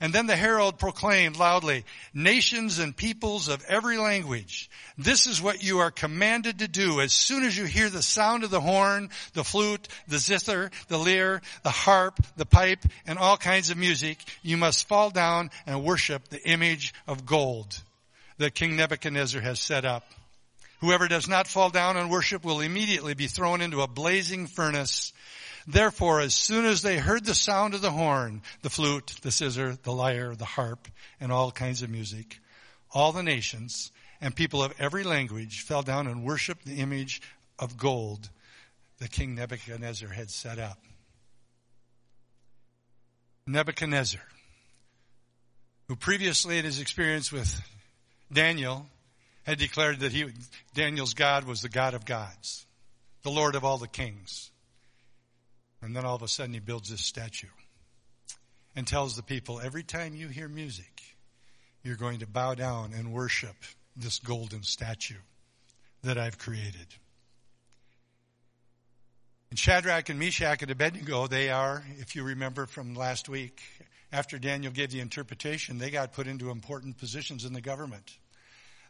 And 0.00 0.12
then 0.12 0.26
the 0.26 0.36
herald 0.36 0.78
proclaimed 0.78 1.36
loudly, 1.36 1.84
nations 2.12 2.78
and 2.78 2.96
peoples 2.96 3.48
of 3.48 3.64
every 3.68 3.96
language, 3.96 4.68
this 4.96 5.26
is 5.26 5.42
what 5.42 5.64
you 5.64 5.80
are 5.80 5.90
commanded 5.90 6.60
to 6.60 6.68
do 6.68 7.00
as 7.00 7.12
soon 7.12 7.42
as 7.44 7.56
you 7.56 7.64
hear 7.64 7.90
the 7.90 8.02
sound 8.02 8.44
of 8.44 8.50
the 8.50 8.60
horn, 8.60 9.10
the 9.32 9.42
flute, 9.42 9.88
the 10.06 10.18
zither, 10.18 10.70
the 10.88 10.98
lyre, 10.98 11.42
the 11.64 11.70
harp, 11.70 12.20
the 12.36 12.46
pipe, 12.46 12.84
and 13.06 13.18
all 13.18 13.36
kinds 13.36 13.70
of 13.70 13.76
music. 13.76 14.18
You 14.42 14.56
must 14.56 14.86
fall 14.86 15.10
down 15.10 15.50
and 15.66 15.84
worship 15.84 16.28
the 16.28 16.48
image 16.48 16.94
of 17.08 17.26
gold 17.26 17.82
that 18.38 18.54
King 18.54 18.76
Nebuchadnezzar 18.76 19.40
has 19.40 19.58
set 19.58 19.84
up. 19.84 20.04
Whoever 20.80 21.08
does 21.08 21.28
not 21.28 21.48
fall 21.48 21.70
down 21.70 21.96
and 21.96 22.10
worship 22.10 22.44
will 22.44 22.60
immediately 22.60 23.14
be 23.14 23.26
thrown 23.26 23.60
into 23.60 23.80
a 23.80 23.88
blazing 23.88 24.46
furnace. 24.46 25.12
Therefore, 25.66 26.20
as 26.20 26.34
soon 26.34 26.66
as 26.66 26.82
they 26.82 26.98
heard 26.98 27.24
the 27.24 27.34
sound 27.34 27.74
of 27.74 27.80
the 27.80 27.90
horn, 27.90 28.42
the 28.62 28.70
flute, 28.70 29.14
the 29.22 29.30
zither, 29.30 29.76
the 29.82 29.92
lyre, 29.92 30.34
the 30.34 30.44
harp, 30.44 30.88
and 31.20 31.32
all 31.32 31.50
kinds 31.50 31.82
of 31.82 31.90
music, 31.90 32.40
all 32.92 33.12
the 33.12 33.22
nations 33.22 33.90
and 34.20 34.34
people 34.34 34.62
of 34.62 34.74
every 34.78 35.04
language 35.04 35.62
fell 35.62 35.82
down 35.82 36.06
and 36.06 36.24
worshiped 36.24 36.64
the 36.64 36.76
image 36.76 37.22
of 37.58 37.76
gold 37.76 38.28
that 38.98 39.10
King 39.10 39.34
Nebuchadnezzar 39.34 40.08
had 40.08 40.30
set 40.30 40.58
up. 40.58 40.78
Nebuchadnezzar, 43.46 44.22
who 45.88 45.96
previously 45.96 46.58
in 46.58 46.64
his 46.64 46.80
experience 46.80 47.30
with 47.30 47.60
Daniel 48.32 48.86
had 49.42 49.58
declared 49.58 50.00
that 50.00 50.12
he, 50.12 50.26
Daniel's 50.74 51.14
God 51.14 51.44
was 51.44 51.60
the 51.60 51.68
God 51.68 51.92
of 51.92 52.06
gods, 52.06 52.64
the 53.22 53.30
Lord 53.30 53.54
of 53.54 53.64
all 53.64 53.76
the 53.76 53.88
kings. 53.88 54.50
And 55.84 55.94
then 55.94 56.04
all 56.04 56.16
of 56.16 56.22
a 56.22 56.28
sudden 56.28 56.54
he 56.54 56.60
builds 56.60 56.88
this 56.88 57.02
statue 57.02 57.48
and 58.74 58.86
tells 58.86 59.16
the 59.16 59.22
people, 59.22 59.60
every 59.60 59.82
time 59.82 60.14
you 60.14 60.28
hear 60.28 60.48
music, 60.48 61.02
you're 61.82 61.96
going 61.96 62.20
to 62.20 62.26
bow 62.26 62.54
down 62.54 62.92
and 62.94 63.12
worship 63.12 63.54
this 63.94 64.18
golden 64.18 64.62
statue 64.62 65.20
that 66.02 66.18
I've 66.18 66.38
created. 66.38 66.86
And 69.50 69.58
Shadrach 69.58 70.08
and 70.08 70.18
Meshach 70.18 70.62
and 70.62 70.70
Abednego, 70.70 71.26
they 71.26 71.50
are, 71.50 71.84
if 72.00 72.16
you 72.16 72.24
remember 72.24 72.66
from 72.66 72.94
last 72.94 73.28
week, 73.28 73.60
after 74.10 74.38
Daniel 74.38 74.72
gave 74.72 74.90
the 74.90 75.00
interpretation, 75.00 75.78
they 75.78 75.90
got 75.90 76.12
put 76.12 76.26
into 76.26 76.50
important 76.50 76.98
positions 76.98 77.44
in 77.44 77.52
the 77.52 77.60
government. 77.60 78.16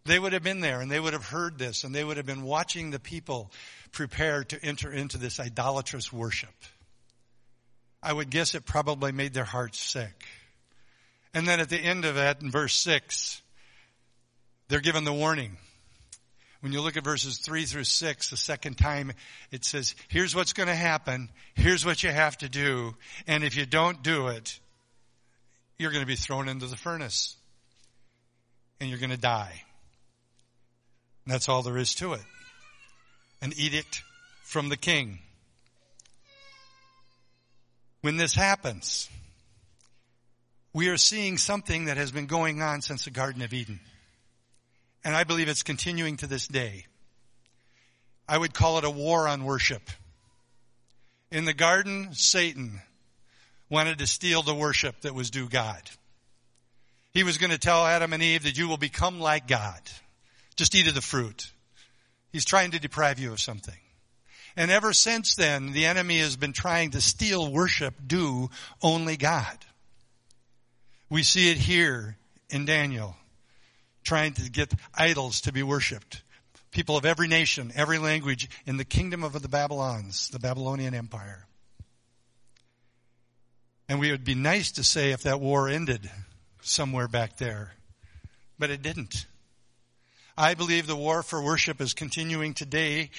They 0.04 0.18
would 0.18 0.32
have 0.32 0.42
been 0.42 0.60
there 0.60 0.80
and 0.80 0.90
they 0.90 1.00
would 1.00 1.14
have 1.14 1.26
heard 1.26 1.58
this 1.58 1.84
and 1.84 1.94
they 1.94 2.04
would 2.04 2.18
have 2.18 2.26
been 2.26 2.42
watching 2.42 2.90
the 2.90 3.00
people 3.00 3.50
prepare 3.90 4.44
to 4.44 4.62
enter 4.62 4.92
into 4.92 5.18
this 5.18 5.40
idolatrous 5.40 6.12
worship. 6.12 6.54
I 8.04 8.12
would 8.12 8.28
guess 8.28 8.54
it 8.54 8.66
probably 8.66 9.12
made 9.12 9.32
their 9.32 9.44
hearts 9.44 9.80
sick. 9.80 10.25
And 11.32 11.49
then 11.49 11.58
at 11.58 11.70
the 11.70 11.78
end 11.78 12.04
of 12.04 12.18
it, 12.18 12.42
in 12.42 12.50
verse 12.50 12.75
6, 12.75 13.40
they're 14.68 14.80
given 14.80 15.04
the 15.04 15.12
warning. 15.12 15.56
When 16.61 16.73
you 16.73 16.82
look 16.82 16.96
at 16.99 17.04
verses 17.04 17.38
3 17.38 17.64
through 17.64 17.84
6, 17.84 18.30
the 18.30 18.37
second 18.37 18.76
time, 18.76 19.12
it 19.50 19.64
says, 19.64 19.94
here's 20.08 20.34
what's 20.34 20.52
going 20.52 20.68
to 20.68 20.75
happen. 20.75 21.30
Here's 21.54 21.84
what 21.84 22.02
you 22.02 22.11
have 22.11 22.37
to 22.38 22.49
do. 22.49 22.94
And 23.26 23.42
if 23.42 23.56
you 23.56 23.64
don't 23.64 24.02
do 24.02 24.28
it, 24.28 24.61
you're 25.78 25.90
going 25.90 26.02
to 26.02 26.06
be 26.06 26.14
thrown 26.14 26.49
into 26.49 26.66
the 26.66 26.76
furnace. 26.76 27.37
And 28.80 28.90
you're 28.90 28.99
going 28.99 29.11
to 29.11 29.16
die. 29.16 29.62
That's 31.26 31.49
all 31.49 31.62
there 31.62 31.78
is 31.78 31.94
to 31.96 32.12
it. 32.12 32.25
An 33.40 33.54
edict 33.56 34.02
from 34.42 34.68
the 34.68 34.76
king. 34.76 35.20
When 38.04 38.18
this 38.18 38.34
happens, 38.34 39.08
we 40.75 40.90
are 40.90 40.99
seeing 40.99 41.38
something 41.38 41.87
that 41.87 41.96
has 41.96 42.12
been 42.12 42.26
going 42.26 42.61
on 42.61 42.82
since 42.82 43.06
the 43.06 43.11
Garden 43.11 43.40
of 43.40 43.54
Eden. 43.54 43.80
And 45.02 45.16
I 45.16 45.25
believe 45.25 45.49
it's 45.49 45.62
continuing 45.62 46.18
to 46.18 46.26
this 46.26 46.46
day. 46.46 46.84
I 48.28 48.37
would 48.37 48.52
call 48.52 48.76
it 48.76 48.84
a 48.84 48.90
war 48.90 49.26
on 49.26 49.46
worship. 49.46 49.88
In 51.30 51.46
the 51.46 51.54
garden, 51.54 52.11
Satan 52.12 52.82
wanted 53.70 54.00
to 54.00 54.06
steal 54.06 54.42
the 54.42 54.54
worship 54.54 55.00
that 55.00 55.14
was 55.14 55.30
due 55.30 55.49
God. 55.49 55.80
He 57.14 57.23
was 57.23 57.38
going 57.38 57.52
to 57.52 57.58
tell 57.58 57.87
Adam 57.87 58.12
and 58.12 58.23
Eve 58.23 58.42
that 58.42 58.58
you 58.58 58.68
will 58.68 58.76
become 58.76 59.18
like 59.18 59.49
God. 59.49 59.80
Just 60.56 60.75
eat 60.75 60.88
of 60.88 60.94
the 60.94 61.00
fruit. 61.00 61.50
He's 62.32 62.44
trying 62.44 62.73
to 62.73 62.78
deprive 62.78 63.18
you 63.18 63.32
of 63.32 63.40
something. 63.40 63.78
And 64.56 64.70
ever 64.70 64.92
since 64.92 65.34
then, 65.34 65.73
the 65.73 65.87
enemy 65.87 66.18
has 66.20 66.37
been 66.37 66.52
trying 66.52 66.92
to 66.92 67.00
steal 67.00 67.50
worship 67.50 67.94
due 68.06 68.50
only 68.82 69.16
God. 69.16 69.58
We 71.11 71.23
see 71.23 71.50
it 71.50 71.56
here 71.56 72.16
in 72.50 72.64
Daniel, 72.64 73.16
trying 74.04 74.34
to 74.34 74.50
get 74.50 74.73
idols 74.94 75.42
to 75.42 75.52
be 75.52 75.62
worshiped. 75.62 76.23
People 76.70 76.96
of 76.96 77.04
every 77.04 77.28
nation, 77.28 77.73
every 77.75 77.99
language 77.99 78.49
in 78.66 78.76
the 78.76 78.84
kingdom 78.84 79.23
of 79.25 79.40
the 79.40 79.49
Babylons, 79.49 80.28
the 80.30 80.38
Babylonian 80.38 80.94
Empire. 80.94 81.46
And 83.88 84.00
we 84.00 84.11
would 84.11 84.25
be 84.25 84.34
nice 84.34 84.73
to 84.73 84.84
say 84.84 85.12
if 85.12 85.23
that 85.23 85.40
war 85.40 85.68
ended 85.68 86.11
somewhere 86.62 87.08
back 87.08 87.37
there, 87.37 87.73
but 88.58 88.70
it 88.70 88.82
didn't. 88.82 89.26
I 90.36 90.54
believe 90.54 90.86
the 90.86 90.96
war 90.96 91.22
for 91.22 91.40
worship 91.42 91.80
is 91.80 91.94
continuing 91.94 92.54
today, 92.54 93.10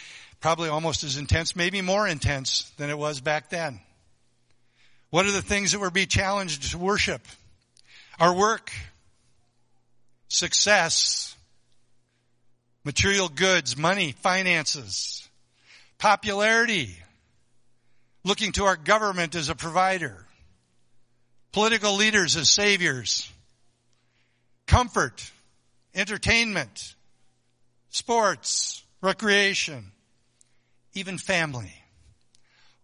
probably 0.41 0.69
almost 0.69 1.03
as 1.03 1.17
intense, 1.17 1.55
maybe 1.55 1.81
more 1.81 2.07
intense 2.07 2.69
than 2.77 2.89
it 2.89 2.97
was 2.97 3.21
back 3.21 3.49
then. 3.49 3.79
What 5.11 5.25
are 5.25 5.31
the 5.31 5.41
things 5.41 5.71
that 5.71 5.79
we're 5.79 5.91
being 5.91 6.07
challenged? 6.07 6.71
To 6.71 6.77
worship? 6.77 7.21
Our 8.19 8.35
work, 8.35 8.71
success, 10.27 11.35
material 12.83 13.29
goods, 13.29 13.77
money, 13.77 14.11
finances, 14.11 15.29
popularity, 15.97 16.97
looking 18.25 18.51
to 18.53 18.65
our 18.65 18.75
government 18.75 19.35
as 19.35 19.47
a 19.47 19.55
provider, 19.55 20.25
political 21.53 21.95
leaders 21.95 22.35
as 22.35 22.49
saviors, 22.49 23.31
comfort, 24.67 25.31
entertainment, 25.93 26.94
sports, 27.95 28.83
recreation, 29.01 29.91
even 30.95 31.17
family. 31.17 31.73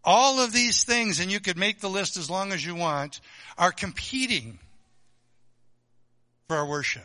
All 0.06 0.40
of 0.40 0.54
these 0.54 0.86
things, 0.86 1.20
and 1.20 1.30
you 1.30 1.42
could 1.42 1.58
make 1.58 1.82
the 1.82 1.90
list 1.90 2.16
as 2.16 2.30
long 2.30 2.54
as 2.54 2.66
you 2.66 2.76
want, 2.76 3.20
are 3.58 3.74
competing 3.74 4.58
for 6.48 6.56
our 6.56 6.66
worship. 6.66 7.04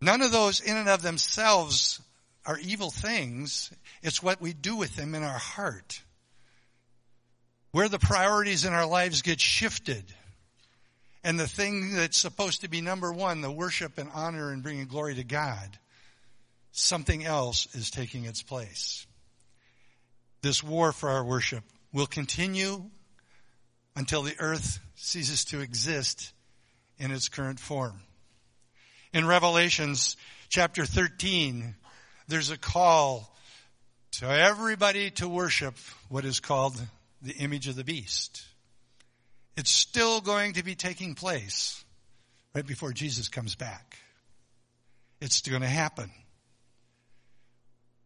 None 0.00 0.22
of 0.22 0.32
those 0.32 0.60
in 0.60 0.74
and 0.74 0.88
of 0.88 1.02
themselves 1.02 2.00
are 2.46 2.58
evil 2.58 2.90
things. 2.90 3.70
It's 4.02 4.22
what 4.22 4.40
we 4.40 4.54
do 4.54 4.76
with 4.76 4.96
them 4.96 5.14
in 5.14 5.22
our 5.22 5.38
heart. 5.38 6.00
Where 7.72 7.90
the 7.90 7.98
priorities 7.98 8.64
in 8.64 8.72
our 8.72 8.86
lives 8.86 9.20
get 9.20 9.38
shifted. 9.38 10.04
And 11.26 11.40
the 11.40 11.48
thing 11.48 11.96
that's 11.96 12.16
supposed 12.16 12.60
to 12.60 12.68
be 12.68 12.80
number 12.80 13.12
one, 13.12 13.40
the 13.40 13.50
worship 13.50 13.98
and 13.98 14.08
honor 14.14 14.52
and 14.52 14.62
bringing 14.62 14.86
glory 14.86 15.16
to 15.16 15.24
God, 15.24 15.76
something 16.70 17.24
else 17.24 17.66
is 17.74 17.90
taking 17.90 18.26
its 18.26 18.44
place. 18.44 19.08
This 20.42 20.62
war 20.62 20.92
for 20.92 21.08
our 21.08 21.24
worship 21.24 21.64
will 21.92 22.06
continue 22.06 22.84
until 23.96 24.22
the 24.22 24.36
earth 24.38 24.78
ceases 24.94 25.46
to 25.46 25.62
exist 25.62 26.32
in 26.96 27.10
its 27.10 27.28
current 27.28 27.58
form. 27.58 28.02
In 29.12 29.26
Revelations 29.26 30.16
chapter 30.48 30.86
13, 30.86 31.74
there's 32.28 32.50
a 32.50 32.56
call 32.56 33.36
to 34.12 34.26
everybody 34.26 35.10
to 35.10 35.26
worship 35.26 35.74
what 36.08 36.24
is 36.24 36.38
called 36.38 36.80
the 37.20 37.34
image 37.34 37.66
of 37.66 37.74
the 37.74 37.82
beast. 37.82 38.44
It's 39.56 39.70
still 39.70 40.20
going 40.20 40.54
to 40.54 40.64
be 40.64 40.74
taking 40.74 41.14
place 41.14 41.84
right 42.54 42.66
before 42.66 42.92
Jesus 42.92 43.28
comes 43.28 43.54
back. 43.54 43.98
It's 45.20 45.40
going 45.40 45.62
to 45.62 45.68
happen. 45.68 46.10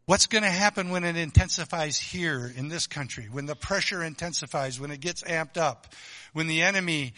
What's 0.07 0.27
going 0.27 0.45
to 0.45 0.51
happen 0.51 0.91
when 0.91 1.05
it 1.05 1.17
intensifies 1.17 1.99
here 1.99 2.53
in 2.57 2.69
this 2.69 2.87
country? 2.87 3.29
When 3.31 3.47
the 3.47 3.55
pressure 3.55 4.03
intensifies, 4.03 4.81
when 4.81 4.91
it 4.91 5.01
gets 5.01 5.23
amped 5.23 5.57
up, 5.57 5.95
when 6.33 6.47
the 6.47 6.63
enemy 6.63 7.15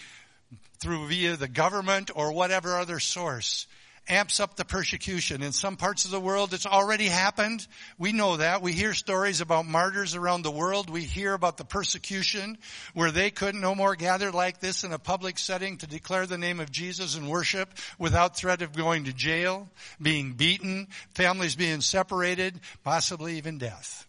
through 0.78 1.08
via 1.08 1.36
the 1.36 1.48
government 1.48 2.10
or 2.14 2.32
whatever 2.32 2.76
other 2.76 3.00
source 3.00 3.66
amps 4.09 4.40
up 4.40 4.56
the 4.56 4.64
persecution. 4.64 5.42
In 5.42 5.52
some 5.52 5.76
parts 5.76 6.04
of 6.04 6.11
the 6.11 6.21
world, 6.21 6.52
it's 6.52 6.66
already 6.66 7.06
happened. 7.06 7.66
We 7.99 8.12
know 8.12 8.37
that. 8.38 8.62
We 8.62 8.73
hear 8.73 8.94
stories 8.94 9.40
about 9.40 9.66
martyrs 9.66 10.14
around 10.14 10.42
the 10.42 10.50
world. 10.50 10.90
We 10.90 11.02
hear 11.02 11.35
about 11.35 11.56
the 11.56 11.64
persecution 11.64 12.59
where 12.94 13.11
they 13.11 13.30
couldn't 13.30 13.61
no 13.61 13.75
more 13.75 13.94
gather 13.94 14.32
like 14.32 14.61
this 14.61 14.85
in 14.85 14.92
a 14.92 14.99
public 14.99 15.38
setting 15.38 15.78
to 15.78 15.87
declare 15.87 16.26
the 16.26 16.38
name 16.38 16.61
of 16.61 16.71
Jesus 16.71 17.16
and 17.16 17.28
worship 17.28 17.68
without 17.99 18.37
threat 18.37 18.62
of 18.62 18.76
going 18.76 19.04
to 19.04 19.12
jail, 19.12 19.68
being 20.00 20.32
beaten, 20.32 20.88
families 21.14 21.54
being 21.54 21.80
separated, 21.80 22.61
possibly 22.82 23.37
even 23.37 23.59
death. 23.59 24.06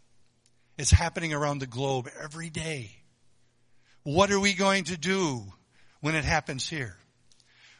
It's 0.78 0.92
happening 0.92 1.34
around 1.34 1.60
the 1.60 1.68
globe 1.68 2.10
every 2.22 2.50
day. 2.50 2.92
What 4.04 4.32
are 4.32 4.40
we 4.40 4.54
going 4.54 4.86
to 4.86 4.98
do 4.98 5.44
when 6.02 6.16
it 6.16 6.26
happens 6.26 6.68
here? 6.68 6.98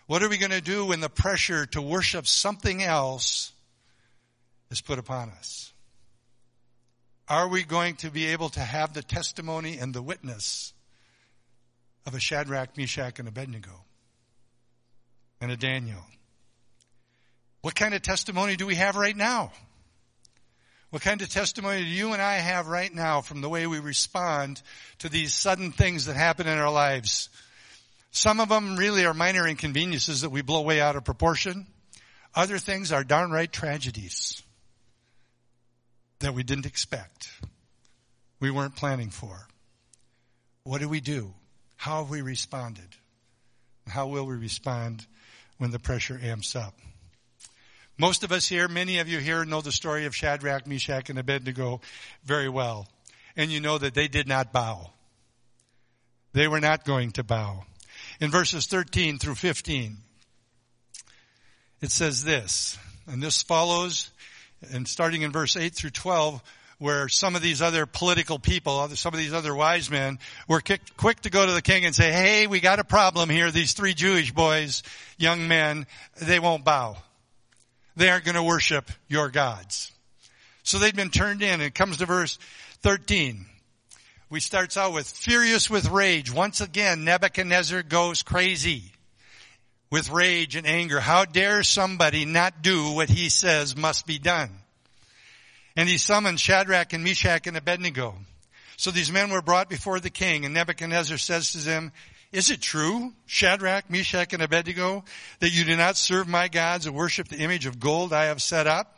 What 0.06 0.22
are 0.22 0.30
we 0.30 0.38
going 0.38 0.52
to 0.52 0.62
do 0.62 0.86
when 0.86 1.00
the 1.00 1.10
pressure 1.10 1.66
to 1.68 1.82
worship 1.82 2.28
something 2.28 2.84
else 2.84 3.54
is 4.70 4.82
put 4.82 5.00
upon 5.00 5.30
us? 5.30 5.72
Are 7.30 7.48
we 7.48 7.64
going 7.64 7.96
to 7.98 8.12
be 8.12 8.28
able 8.28 8.50
to 8.50 8.60
have 8.60 8.94
the 8.94 9.02
testimony 9.02 9.78
and 9.78 9.94
the 9.94 10.02
witness 10.02 10.74
of 12.06 12.16
a 12.16 12.20
Shadrach, 12.20 12.78
Meshach, 12.78 13.20
and 13.20 13.28
Abednego? 13.28 13.86
And 15.40 15.52
a 15.52 15.58
Daniel? 15.58 16.04
What 17.62 17.76
kind 17.76 17.94
of 17.94 18.02
testimony 18.02 18.58
do 18.58 18.66
we 18.66 18.76
have 18.76 18.98
right 18.98 19.16
now? 19.16 19.54
What 20.90 21.02
kind 21.02 21.22
of 21.22 21.30
testimony 21.30 21.82
do 21.82 21.90
you 21.90 22.14
and 22.14 22.22
I 22.22 22.36
have 22.36 22.68
right 22.68 22.94
now 22.94 23.22
from 23.22 23.42
the 23.42 23.50
way 23.50 23.66
we 23.66 23.80
respond 23.80 24.62
to 25.00 25.10
these 25.10 25.34
sudden 25.34 25.72
things 25.72 26.06
that 26.06 26.16
happen 26.16 26.46
in 26.46 26.58
our 26.58 26.72
lives? 26.72 27.30
Some 28.14 28.40
of 28.40 28.48
them 28.48 28.78
really 28.78 29.06
are 29.06 29.14
minor 29.16 29.48
inconveniences 29.48 30.22
that 30.22 30.30
we 30.30 30.44
blow 30.44 30.62
way 30.62 30.80
out 30.80 30.96
of 30.96 31.04
proportion. 31.04 31.66
Other 32.36 32.60
things 32.60 32.92
are 32.92 33.04
downright 33.04 33.52
tragedies 33.52 34.44
that 36.20 36.36
we 36.36 36.44
didn't 36.44 36.68
expect. 36.68 37.28
We 38.40 38.52
weren't 38.52 38.76
planning 38.76 39.10
for. 39.10 39.48
What 40.64 40.80
do 40.80 40.88
we 40.88 41.02
do? 41.02 41.34
How 41.76 42.04
have 42.04 42.12
we 42.12 42.22
responded? 42.22 42.88
How 43.88 44.06
will 44.06 44.28
we 44.28 44.36
respond 44.36 45.08
when 45.58 45.72
the 45.72 45.80
pressure 45.80 46.20
amps 46.22 46.56
up? 46.56 46.76
Most 47.98 48.24
of 48.24 48.32
us 48.32 48.48
here, 48.48 48.68
many 48.68 49.00
of 49.00 49.08
you 49.08 49.18
here 49.18 49.44
know 49.44 49.62
the 49.62 49.72
story 49.72 50.06
of 50.06 50.16
Shadrach, 50.16 50.68
Meshach, 50.68 51.10
and 51.10 51.18
Abednego 51.18 51.82
very 52.24 52.48
well. 52.48 52.88
And 53.36 53.52
you 53.52 53.60
know 53.60 53.80
that 53.80 53.96
they 53.96 54.08
did 54.08 54.28
not 54.28 54.54
bow. 54.54 54.92
They 56.34 56.48
were 56.48 56.62
not 56.62 56.86
going 56.86 57.12
to 57.14 57.24
bow 57.24 57.66
in 58.20 58.32
verses 58.32 58.66
13 58.66 59.20
through 59.20 59.36
15. 59.36 59.98
It 61.82 61.92
says 61.92 62.24
this, 62.24 62.78
and 63.08 63.22
this 63.22 63.42
follows, 63.42 64.10
and 64.72 64.88
starting 64.88 65.22
in 65.22 65.32
verse 65.32 65.58
8 65.58 65.74
through 65.74 65.90
12, 65.90 66.42
where 66.80 67.08
some 67.10 67.36
of 67.36 67.42
these 67.42 67.62
other 67.62 67.86
political 67.86 68.40
people, 68.40 68.88
some 68.90 69.14
of 69.14 69.20
these 69.20 69.34
other 69.34 69.54
wise 69.54 69.90
men 69.90 70.20
were 70.48 70.62
quick 70.98 71.22
to 71.22 71.30
go 71.30 71.46
to 71.46 71.52
the 71.52 71.62
king 71.62 71.86
and 71.86 71.96
say, 71.96 72.12
hey, 72.12 72.48
we 72.48 72.60
got 72.60 72.80
a 72.80 72.84
problem 72.84 73.30
here. 73.30 73.52
These 73.52 73.74
three 73.74 73.94
Jewish 73.94 74.32
boys, 74.32 74.84
young 75.18 75.48
men, 75.48 75.86
they 76.22 76.40
won't 76.40 76.66
bow. 76.66 76.98
They 77.96 78.10
aren't 78.10 78.26
going 78.26 78.36
to 78.36 78.44
worship 78.44 78.90
your 79.08 79.30
gods. 79.30 79.92
So 80.64 80.80
they'd 80.80 80.96
been 80.96 81.10
turned 81.10 81.42
in. 81.42 81.62
It 81.62 81.76
comes 81.76 81.98
to 81.98 82.06
verse 82.06 82.40
13 82.82 83.46
we 84.34 84.40
starts 84.40 84.78
out 84.78 84.94
with 84.94 85.08
furious 85.08 85.70
with 85.70 85.92
rage. 85.92 86.34
Once 86.34 86.60
again, 86.60 87.04
Nebuchadnezzar 87.04 87.84
goes 87.84 88.24
crazy 88.24 88.82
with 89.92 90.10
rage 90.10 90.56
and 90.56 90.66
anger. 90.66 91.00
How 91.00 91.26
dare 91.26 91.62
somebody 91.62 92.26
not 92.26 92.64
do 92.64 92.94
what 92.94 93.12
he 93.12 93.30
says 93.30 93.78
must 93.78 94.08
be 94.08 94.18
done? 94.18 94.50
And 95.76 95.88
he 95.88 96.00
summoned 96.00 96.40
Shadrach 96.40 96.94
and 96.94 97.04
Meshach 97.04 97.46
and 97.46 97.56
Abednego. 97.56 98.16
So 98.76 98.90
these 98.90 99.12
men 99.12 99.30
were 99.30 99.44
brought 99.44 99.70
before 99.70 100.00
the 100.00 100.10
king 100.10 100.46
and 100.46 100.54
Nebuchadnezzar 100.56 101.20
says 101.20 101.52
to 101.52 101.60
them, 101.60 101.92
is 102.32 102.50
it 102.50 102.60
true, 102.60 103.14
Shadrach, 103.28 103.92
Meshach, 103.92 104.34
and 104.34 104.42
Abednego, 104.42 105.04
that 105.42 105.52
you 105.52 105.64
do 105.64 105.78
not 105.78 105.96
serve 105.96 106.28
my 106.28 106.48
gods 106.48 106.88
and 106.88 106.96
worship 106.96 107.28
the 107.28 107.38
image 107.38 107.68
of 107.68 107.80
gold 107.80 108.12
I 108.12 108.26
have 108.26 108.42
set 108.42 108.66
up? 108.66 108.98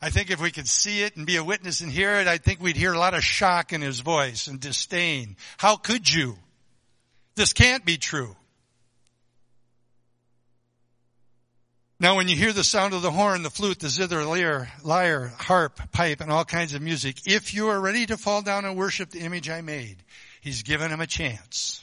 I 0.00 0.10
think 0.10 0.30
if 0.30 0.40
we 0.40 0.50
could 0.50 0.68
see 0.68 1.02
it 1.02 1.16
and 1.16 1.26
be 1.26 1.36
a 1.36 1.44
witness 1.44 1.80
and 1.80 1.90
hear 1.90 2.16
it, 2.16 2.26
I 2.26 2.38
think 2.38 2.60
we'd 2.60 2.76
hear 2.76 2.92
a 2.92 2.98
lot 2.98 3.14
of 3.14 3.24
shock 3.24 3.72
in 3.72 3.80
his 3.80 4.00
voice 4.00 4.46
and 4.46 4.60
disdain. 4.60 5.36
How 5.56 5.76
could 5.76 6.10
you? 6.10 6.36
This 7.34 7.52
can't 7.52 7.84
be 7.84 7.96
true. 7.96 8.36
Now 11.98 12.16
when 12.16 12.28
you 12.28 12.36
hear 12.36 12.52
the 12.52 12.62
sound 12.62 12.92
of 12.92 13.00
the 13.00 13.10
horn, 13.10 13.42
the 13.42 13.48
flute, 13.48 13.78
the 13.78 13.88
zither, 13.88 14.22
lyre, 14.24 14.68
lyre, 14.84 15.32
harp, 15.38 15.80
pipe, 15.92 16.20
and 16.20 16.30
all 16.30 16.44
kinds 16.44 16.74
of 16.74 16.82
music, 16.82 17.16
if 17.26 17.54
you 17.54 17.68
are 17.68 17.80
ready 17.80 18.04
to 18.06 18.18
fall 18.18 18.42
down 18.42 18.66
and 18.66 18.76
worship 18.76 19.10
the 19.10 19.20
image 19.20 19.48
I 19.48 19.62
made, 19.62 19.96
he's 20.42 20.62
given 20.62 20.90
him 20.90 21.00
a 21.00 21.06
chance. 21.06 21.82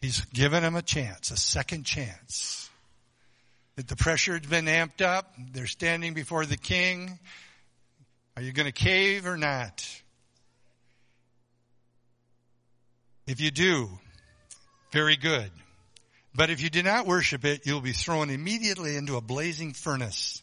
He's 0.00 0.24
given 0.26 0.64
him 0.64 0.74
a 0.74 0.82
chance, 0.82 1.30
a 1.30 1.36
second 1.36 1.84
chance 1.84 2.63
that 3.76 3.88
the 3.88 3.96
pressure 3.96 4.34
had 4.34 4.48
been 4.48 4.66
amped 4.66 5.02
up. 5.02 5.34
They're 5.52 5.66
standing 5.66 6.14
before 6.14 6.46
the 6.46 6.56
king. 6.56 7.18
Are 8.36 8.42
you 8.42 8.52
going 8.52 8.66
to 8.66 8.72
cave 8.72 9.26
or 9.26 9.36
not? 9.36 9.84
If 13.26 13.40
you 13.40 13.50
do, 13.50 13.88
very 14.92 15.16
good. 15.16 15.50
But 16.34 16.50
if 16.50 16.60
you 16.60 16.68
do 16.68 16.82
not 16.82 17.06
worship 17.06 17.44
it, 17.44 17.64
you'll 17.64 17.80
be 17.80 17.92
thrown 17.92 18.28
immediately 18.28 18.96
into 18.96 19.16
a 19.16 19.20
blazing 19.20 19.72
furnace. 19.72 20.42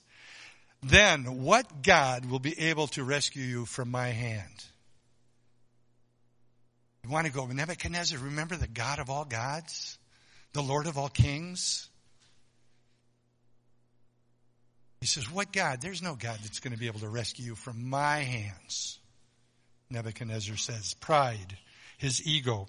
Then 0.84 1.44
what 1.44 1.84
God 1.84 2.26
will 2.26 2.40
be 2.40 2.58
able 2.60 2.88
to 2.88 3.04
rescue 3.04 3.44
you 3.44 3.66
from 3.66 3.92
my 3.92 4.08
hand? 4.08 4.66
You 7.04 7.10
want 7.10 7.28
to 7.28 7.34
go, 7.34 7.46
Nebuchadnezzar, 7.46 8.20
remember 8.20 8.56
the 8.56 8.68
God 8.68 9.00
of 9.00 9.10
all 9.10 9.26
gods? 9.26 9.98
The 10.54 10.62
Lord 10.62 10.88
of 10.88 10.98
all 10.98 11.10
kings? 11.10 11.88
He 15.02 15.08
says, 15.08 15.30
What 15.30 15.52
God? 15.52 15.82
There's 15.82 16.02
no 16.02 16.16
God 16.16 16.38
that's 16.44 16.60
going 16.60 16.74
to 16.74 16.80
be 16.80 16.88
able 16.88 17.00
to 17.00 17.10
rescue 17.10 17.44
you 17.46 17.56
from 17.56 17.90
my 17.90 18.18
hands. 18.18 19.00
Nebuchadnezzar 19.90 20.58
says, 20.58 20.94
Pride, 20.94 21.58
his 21.98 22.26
ego. 22.26 22.68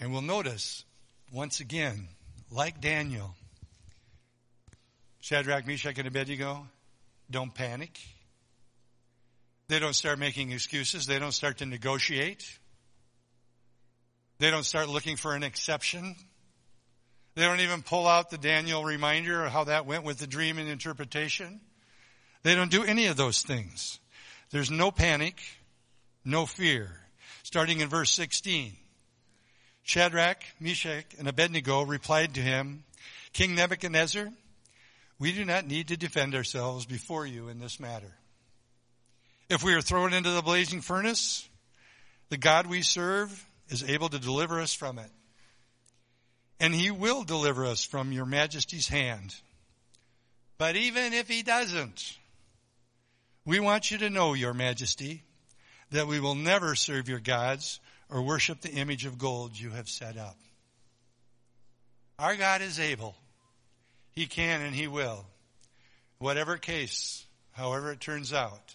And 0.00 0.12
we'll 0.12 0.22
notice, 0.22 0.84
once 1.32 1.60
again, 1.60 2.08
like 2.50 2.80
Daniel, 2.80 3.34
Shadrach, 5.20 5.66
Meshach, 5.66 5.98
and 5.98 6.08
Abednego 6.08 6.66
don't 7.30 7.54
panic. 7.54 7.98
They 9.68 9.78
don't 9.78 9.94
start 9.94 10.18
making 10.18 10.50
excuses. 10.50 11.06
They 11.06 11.18
don't 11.18 11.32
start 11.32 11.58
to 11.58 11.66
negotiate. 11.66 12.58
They 14.38 14.50
don't 14.50 14.64
start 14.64 14.88
looking 14.88 15.16
for 15.16 15.34
an 15.34 15.42
exception. 15.42 16.16
They 17.38 17.44
don't 17.44 17.60
even 17.60 17.82
pull 17.82 18.08
out 18.08 18.30
the 18.30 18.36
Daniel 18.36 18.84
reminder 18.84 19.44
of 19.44 19.52
how 19.52 19.62
that 19.62 19.86
went 19.86 20.02
with 20.02 20.18
the 20.18 20.26
dream 20.26 20.58
and 20.58 20.68
interpretation. 20.68 21.60
They 22.42 22.56
don't 22.56 22.68
do 22.68 22.82
any 22.82 23.06
of 23.06 23.16
those 23.16 23.42
things. 23.42 24.00
There's 24.50 24.72
no 24.72 24.90
panic, 24.90 25.40
no 26.24 26.46
fear. 26.46 26.90
Starting 27.44 27.78
in 27.78 27.88
verse 27.88 28.10
16. 28.10 28.72
Shadrach, 29.84 30.42
Meshach, 30.58 31.04
and 31.16 31.28
Abednego 31.28 31.82
replied 31.82 32.34
to 32.34 32.40
him, 32.40 32.82
King 33.32 33.54
Nebuchadnezzar, 33.54 34.30
we 35.20 35.30
do 35.30 35.44
not 35.44 35.64
need 35.64 35.86
to 35.88 35.96
defend 35.96 36.34
ourselves 36.34 36.86
before 36.86 37.24
you 37.24 37.50
in 37.50 37.60
this 37.60 37.78
matter. 37.78 38.16
If 39.48 39.62
we 39.62 39.74
are 39.74 39.80
thrown 39.80 40.12
into 40.12 40.32
the 40.32 40.42
blazing 40.42 40.80
furnace, 40.80 41.48
the 42.30 42.36
God 42.36 42.66
we 42.66 42.82
serve 42.82 43.48
is 43.68 43.84
able 43.84 44.08
to 44.08 44.18
deliver 44.18 44.60
us 44.60 44.74
from 44.74 44.98
it. 44.98 45.10
And 46.60 46.74
he 46.74 46.90
will 46.90 47.22
deliver 47.22 47.64
us 47.66 47.84
from 47.84 48.12
your 48.12 48.26
majesty's 48.26 48.88
hand. 48.88 49.34
But 50.58 50.76
even 50.76 51.12
if 51.12 51.28
he 51.28 51.42
doesn't, 51.42 52.18
we 53.44 53.60
want 53.60 53.90
you 53.90 53.98
to 53.98 54.10
know, 54.10 54.34
your 54.34 54.54
majesty, 54.54 55.22
that 55.90 56.06
we 56.06 56.20
will 56.20 56.34
never 56.34 56.74
serve 56.74 57.08
your 57.08 57.20
gods 57.20 57.80
or 58.10 58.22
worship 58.22 58.60
the 58.60 58.72
image 58.72 59.06
of 59.06 59.18
gold 59.18 59.58
you 59.58 59.70
have 59.70 59.88
set 59.88 60.16
up. 60.16 60.36
Our 62.18 62.34
God 62.36 62.62
is 62.62 62.80
able. 62.80 63.14
He 64.10 64.26
can 64.26 64.60
and 64.60 64.74
he 64.74 64.88
will. 64.88 65.24
Whatever 66.18 66.56
case, 66.56 67.24
however 67.52 67.92
it 67.92 68.00
turns 68.00 68.32
out, 68.32 68.74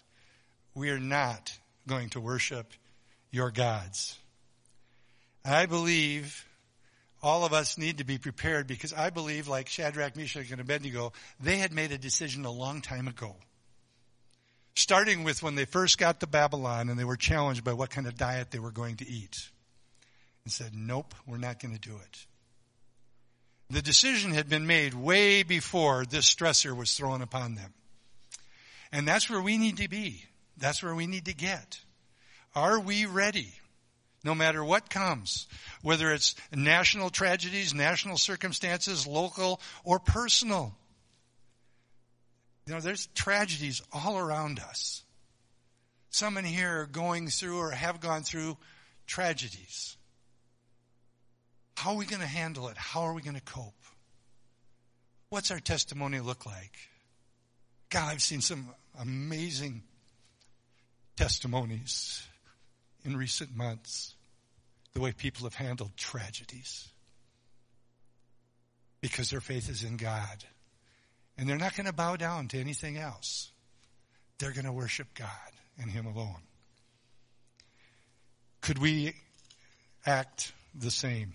we 0.74 0.90
are 0.90 0.98
not 0.98 1.52
going 1.86 2.08
to 2.10 2.20
worship 2.20 2.72
your 3.30 3.50
gods. 3.50 4.18
I 5.44 5.66
believe 5.66 6.46
all 7.24 7.46
of 7.46 7.54
us 7.54 7.78
need 7.78 7.98
to 7.98 8.04
be 8.04 8.18
prepared 8.18 8.66
because 8.66 8.92
I 8.92 9.08
believe, 9.08 9.48
like 9.48 9.68
Shadrach, 9.68 10.14
Meshach, 10.14 10.50
and 10.50 10.60
Abednego, 10.60 11.14
they 11.40 11.56
had 11.56 11.72
made 11.72 11.90
a 11.90 11.98
decision 11.98 12.44
a 12.44 12.50
long 12.50 12.82
time 12.82 13.08
ago. 13.08 13.34
Starting 14.74 15.24
with 15.24 15.42
when 15.42 15.54
they 15.54 15.64
first 15.64 15.96
got 15.96 16.20
to 16.20 16.26
Babylon 16.26 16.90
and 16.90 16.98
they 16.98 17.04
were 17.04 17.16
challenged 17.16 17.64
by 17.64 17.72
what 17.72 17.88
kind 17.88 18.06
of 18.06 18.18
diet 18.18 18.50
they 18.50 18.58
were 18.58 18.70
going 18.70 18.96
to 18.96 19.08
eat. 19.08 19.48
And 20.44 20.52
said, 20.52 20.72
nope, 20.74 21.14
we're 21.26 21.38
not 21.38 21.60
going 21.60 21.74
to 21.74 21.80
do 21.80 21.96
it. 21.96 22.26
The 23.70 23.80
decision 23.80 24.32
had 24.32 24.50
been 24.50 24.66
made 24.66 24.92
way 24.92 25.44
before 25.44 26.04
this 26.04 26.32
stressor 26.32 26.76
was 26.76 26.94
thrown 26.94 27.22
upon 27.22 27.54
them. 27.54 27.72
And 28.92 29.08
that's 29.08 29.30
where 29.30 29.40
we 29.40 29.56
need 29.56 29.78
to 29.78 29.88
be. 29.88 30.24
That's 30.58 30.82
where 30.82 30.94
we 30.94 31.06
need 31.06 31.24
to 31.24 31.34
get. 31.34 31.80
Are 32.54 32.78
we 32.78 33.06
ready? 33.06 33.54
No 34.24 34.34
matter 34.34 34.64
what 34.64 34.88
comes, 34.88 35.46
whether 35.82 36.10
it's 36.10 36.34
national 36.52 37.10
tragedies, 37.10 37.74
national 37.74 38.16
circumstances, 38.16 39.06
local 39.06 39.60
or 39.84 39.98
personal. 39.98 40.74
You 42.66 42.72
know, 42.72 42.80
there's 42.80 43.06
tragedies 43.14 43.82
all 43.92 44.18
around 44.18 44.58
us. 44.58 45.02
Some 46.08 46.38
in 46.38 46.44
here 46.44 46.80
are 46.80 46.86
going 46.86 47.28
through 47.28 47.58
or 47.58 47.70
have 47.72 48.00
gone 48.00 48.22
through 48.22 48.56
tragedies. 49.06 49.96
How 51.76 51.90
are 51.90 51.96
we 51.96 52.06
going 52.06 52.22
to 52.22 52.26
handle 52.26 52.68
it? 52.68 52.78
How 52.78 53.02
are 53.02 53.12
we 53.12 53.20
going 53.20 53.34
to 53.34 53.42
cope? 53.42 53.74
What's 55.28 55.50
our 55.50 55.60
testimony 55.60 56.20
look 56.20 56.46
like? 56.46 56.72
God, 57.90 58.12
I've 58.12 58.22
seen 58.22 58.40
some 58.40 58.68
amazing 58.98 59.82
testimonies 61.16 62.26
in 63.04 63.16
recent 63.16 63.54
months 63.54 64.13
the 64.94 65.00
way 65.00 65.12
people 65.12 65.44
have 65.44 65.54
handled 65.54 65.90
tragedies 65.96 66.88
because 69.00 69.28
their 69.28 69.40
faith 69.40 69.68
is 69.68 69.82
in 69.82 69.96
God. 69.96 70.44
And 71.36 71.48
they're 71.48 71.58
not 71.58 71.74
going 71.76 71.86
to 71.86 71.92
bow 71.92 72.16
down 72.16 72.48
to 72.48 72.60
anything 72.60 72.96
else. 72.96 73.50
They're 74.38 74.52
going 74.52 74.66
to 74.66 74.72
worship 74.72 75.08
God 75.14 75.28
and 75.80 75.90
Him 75.90 76.06
alone. 76.06 76.42
Could 78.60 78.78
we 78.78 79.14
act 80.06 80.52
the 80.74 80.92
same? 80.92 81.34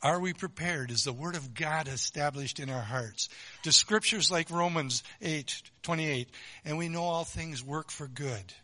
Are 0.00 0.20
we 0.20 0.32
prepared? 0.32 0.90
Is 0.90 1.04
the 1.04 1.12
Word 1.12 1.34
of 1.34 1.54
God 1.54 1.88
established 1.88 2.60
in 2.60 2.70
our 2.70 2.80
hearts? 2.80 3.28
Do 3.62 3.72
scriptures 3.72 4.30
like 4.30 4.50
Romans 4.50 5.02
8, 5.20 5.60
28, 5.82 6.30
and 6.64 6.78
we 6.78 6.88
know 6.88 7.02
all 7.02 7.24
things 7.24 7.62
work 7.64 7.90
for 7.90 8.06
good 8.06 8.54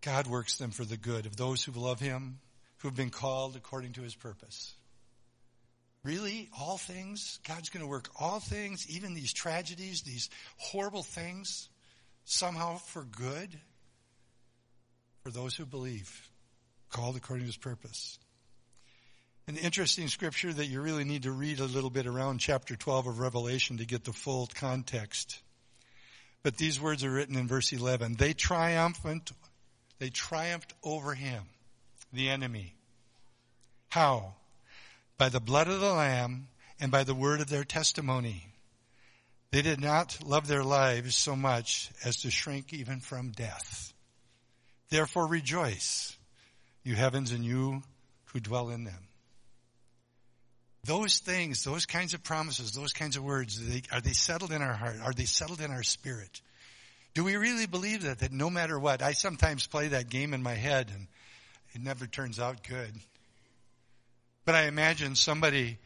God 0.00 0.26
works 0.26 0.58
them 0.58 0.70
for 0.70 0.84
the 0.84 0.96
good 0.96 1.26
of 1.26 1.36
those 1.36 1.62
who 1.64 1.72
love 1.72 2.00
him, 2.00 2.38
who 2.78 2.88
have 2.88 2.96
been 2.96 3.10
called 3.10 3.56
according 3.56 3.92
to 3.94 4.02
his 4.02 4.14
purpose. 4.14 4.74
Really? 6.04 6.48
All 6.58 6.78
things? 6.78 7.40
God's 7.46 7.70
going 7.70 7.84
to 7.84 7.90
work 7.90 8.08
all 8.18 8.40
things, 8.40 8.86
even 8.88 9.14
these 9.14 9.32
tragedies, 9.32 10.02
these 10.02 10.30
horrible 10.56 11.02
things, 11.02 11.68
somehow 12.24 12.76
for 12.76 13.02
good 13.04 13.50
for 15.22 15.30
those 15.30 15.56
who 15.56 15.66
believe, 15.66 16.30
called 16.90 17.16
according 17.16 17.44
to 17.44 17.48
his 17.48 17.56
purpose. 17.56 18.18
An 19.48 19.56
interesting 19.56 20.08
scripture 20.08 20.52
that 20.52 20.66
you 20.66 20.80
really 20.80 21.04
need 21.04 21.24
to 21.24 21.32
read 21.32 21.58
a 21.58 21.64
little 21.64 21.90
bit 21.90 22.06
around 22.06 22.38
chapter 22.38 22.76
12 22.76 23.06
of 23.06 23.18
Revelation 23.18 23.78
to 23.78 23.86
get 23.86 24.04
the 24.04 24.12
full 24.12 24.48
context. 24.54 25.40
But 26.42 26.56
these 26.56 26.80
words 26.80 27.02
are 27.02 27.10
written 27.10 27.36
in 27.36 27.48
verse 27.48 27.72
11. 27.72 28.14
They 28.14 28.34
triumphant 28.34 29.32
they 29.98 30.10
triumphed 30.10 30.74
over 30.82 31.14
him, 31.14 31.42
the 32.12 32.28
enemy. 32.30 32.74
How? 33.88 34.34
By 35.16 35.28
the 35.28 35.40
blood 35.40 35.68
of 35.68 35.80
the 35.80 35.92
Lamb 35.92 36.48
and 36.80 36.92
by 36.92 37.04
the 37.04 37.14
word 37.14 37.40
of 37.40 37.48
their 37.48 37.64
testimony. 37.64 38.46
They 39.50 39.62
did 39.62 39.80
not 39.80 40.18
love 40.24 40.46
their 40.46 40.62
lives 40.62 41.16
so 41.16 41.34
much 41.34 41.90
as 42.04 42.18
to 42.18 42.30
shrink 42.30 42.72
even 42.72 43.00
from 43.00 43.30
death. 43.30 43.92
Therefore 44.90 45.26
rejoice, 45.26 46.16
you 46.84 46.94
heavens 46.94 47.32
and 47.32 47.44
you 47.44 47.82
who 48.26 48.40
dwell 48.40 48.70
in 48.70 48.84
them. 48.84 49.08
Those 50.84 51.18
things, 51.18 51.64
those 51.64 51.86
kinds 51.86 52.14
of 52.14 52.22
promises, 52.22 52.72
those 52.72 52.92
kinds 52.92 53.16
of 53.16 53.24
words, 53.24 53.60
are 53.60 53.64
they, 53.64 53.82
are 53.92 54.00
they 54.00 54.12
settled 54.12 54.52
in 54.52 54.62
our 54.62 54.72
heart? 54.72 54.96
Are 55.02 55.12
they 55.12 55.24
settled 55.24 55.60
in 55.60 55.70
our 55.70 55.82
spirit? 55.82 56.40
Do 57.18 57.24
we 57.24 57.34
really 57.34 57.66
believe 57.66 58.02
that? 58.02 58.20
That 58.20 58.30
no 58.30 58.48
matter 58.48 58.78
what, 58.78 59.02
I 59.02 59.10
sometimes 59.10 59.66
play 59.66 59.88
that 59.88 60.08
game 60.08 60.32
in 60.32 60.40
my 60.40 60.54
head 60.54 60.92
and 60.94 61.08
it 61.74 61.82
never 61.82 62.06
turns 62.06 62.38
out 62.38 62.62
good. 62.62 62.92
But 64.44 64.54
I 64.54 64.68
imagine 64.68 65.16
somebody, 65.16 65.78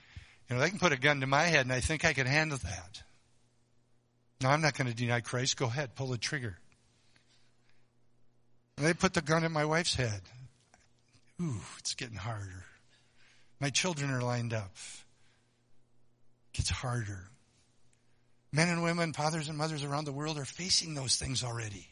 you 0.50 0.54
know, 0.54 0.60
they 0.60 0.68
can 0.68 0.78
put 0.78 0.92
a 0.92 0.98
gun 0.98 1.20
to 1.20 1.26
my 1.26 1.44
head 1.44 1.64
and 1.64 1.72
I 1.72 1.80
think 1.80 2.04
I 2.04 2.12
can 2.12 2.26
handle 2.26 2.58
that. 2.58 3.02
No, 4.42 4.50
I'm 4.50 4.60
not 4.60 4.76
going 4.76 4.90
to 4.90 4.94
deny 4.94 5.20
Christ. 5.20 5.56
Go 5.56 5.64
ahead, 5.64 5.94
pull 5.94 6.08
the 6.08 6.18
trigger. 6.18 6.58
And 8.76 8.86
they 8.86 8.92
put 8.92 9.14
the 9.14 9.22
gun 9.22 9.42
at 9.42 9.50
my 9.50 9.64
wife's 9.64 9.94
head. 9.94 10.20
Ooh, 11.40 11.62
it's 11.78 11.94
getting 11.94 12.18
harder. 12.18 12.66
My 13.58 13.70
children 13.70 14.10
are 14.10 14.20
lined 14.20 14.52
up. 14.52 14.74
It 16.52 16.58
gets 16.58 16.68
harder. 16.68 17.31
Men 18.52 18.68
and 18.68 18.82
women, 18.82 19.12
fathers 19.12 19.48
and 19.48 19.56
mothers 19.56 19.82
around 19.82 20.04
the 20.04 20.12
world 20.12 20.38
are 20.38 20.44
facing 20.44 20.94
those 20.94 21.16
things 21.16 21.42
already. 21.42 21.86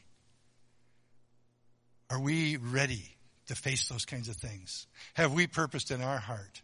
Are 2.10 2.20
we 2.20 2.56
ready 2.56 3.16
to 3.46 3.54
face 3.54 3.88
those 3.88 4.04
kinds 4.04 4.28
of 4.28 4.36
things? 4.36 4.86
Have 5.14 5.32
we 5.32 5.46
purposed 5.46 5.90
in 5.90 6.02
our 6.02 6.18
heart 6.18 6.60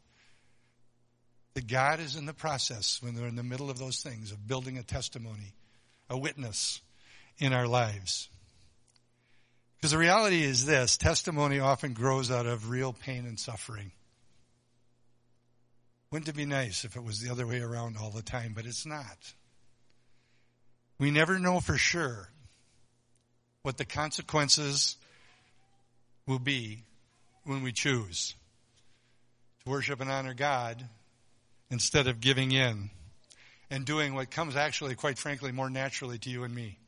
that 1.54 1.66
God 1.66 2.00
is 2.00 2.16
in 2.16 2.26
the 2.26 2.34
process 2.34 3.00
when 3.00 3.14
they're 3.14 3.26
in 3.26 3.36
the 3.36 3.42
middle 3.42 3.70
of 3.70 3.78
those 3.78 4.02
things 4.02 4.32
of 4.32 4.46
building 4.46 4.76
a 4.76 4.82
testimony, 4.82 5.54
a 6.10 6.18
witness 6.18 6.82
in 7.38 7.54
our 7.54 7.66
lives? 7.66 8.28
Because 9.76 9.92
the 9.92 9.98
reality 9.98 10.42
is 10.42 10.66
this, 10.66 10.96
testimony 10.96 11.58
often 11.58 11.94
grows 11.94 12.30
out 12.30 12.46
of 12.46 12.68
real 12.68 12.92
pain 12.92 13.24
and 13.24 13.38
suffering. 13.38 13.92
Wouldn't 16.10 16.28
it 16.28 16.36
be 16.36 16.46
nice 16.46 16.84
if 16.84 16.96
it 16.96 17.02
was 17.02 17.20
the 17.20 17.30
other 17.30 17.46
way 17.46 17.60
around 17.60 17.96
all 17.96 18.10
the 18.10 18.22
time, 18.22 18.52
but 18.54 18.66
it's 18.66 18.84
not. 18.84 19.16
We 20.98 21.10
never 21.10 21.38
know 21.38 21.60
for 21.60 21.76
sure 21.76 22.28
what 23.62 23.76
the 23.76 23.84
consequences 23.84 24.96
will 26.26 26.38
be 26.38 26.84
when 27.44 27.62
we 27.62 27.72
choose 27.72 28.34
to 29.64 29.70
worship 29.70 30.00
and 30.00 30.10
honor 30.10 30.34
God 30.34 30.88
instead 31.70 32.06
of 32.06 32.20
giving 32.20 32.52
in 32.52 32.90
and 33.70 33.84
doing 33.84 34.14
what 34.14 34.30
comes 34.30 34.56
actually, 34.56 34.94
quite 34.94 35.18
frankly, 35.18 35.52
more 35.52 35.68
naturally 35.68 36.18
to 36.18 36.30
you 36.30 36.44
and 36.44 36.54
me. 36.54 36.78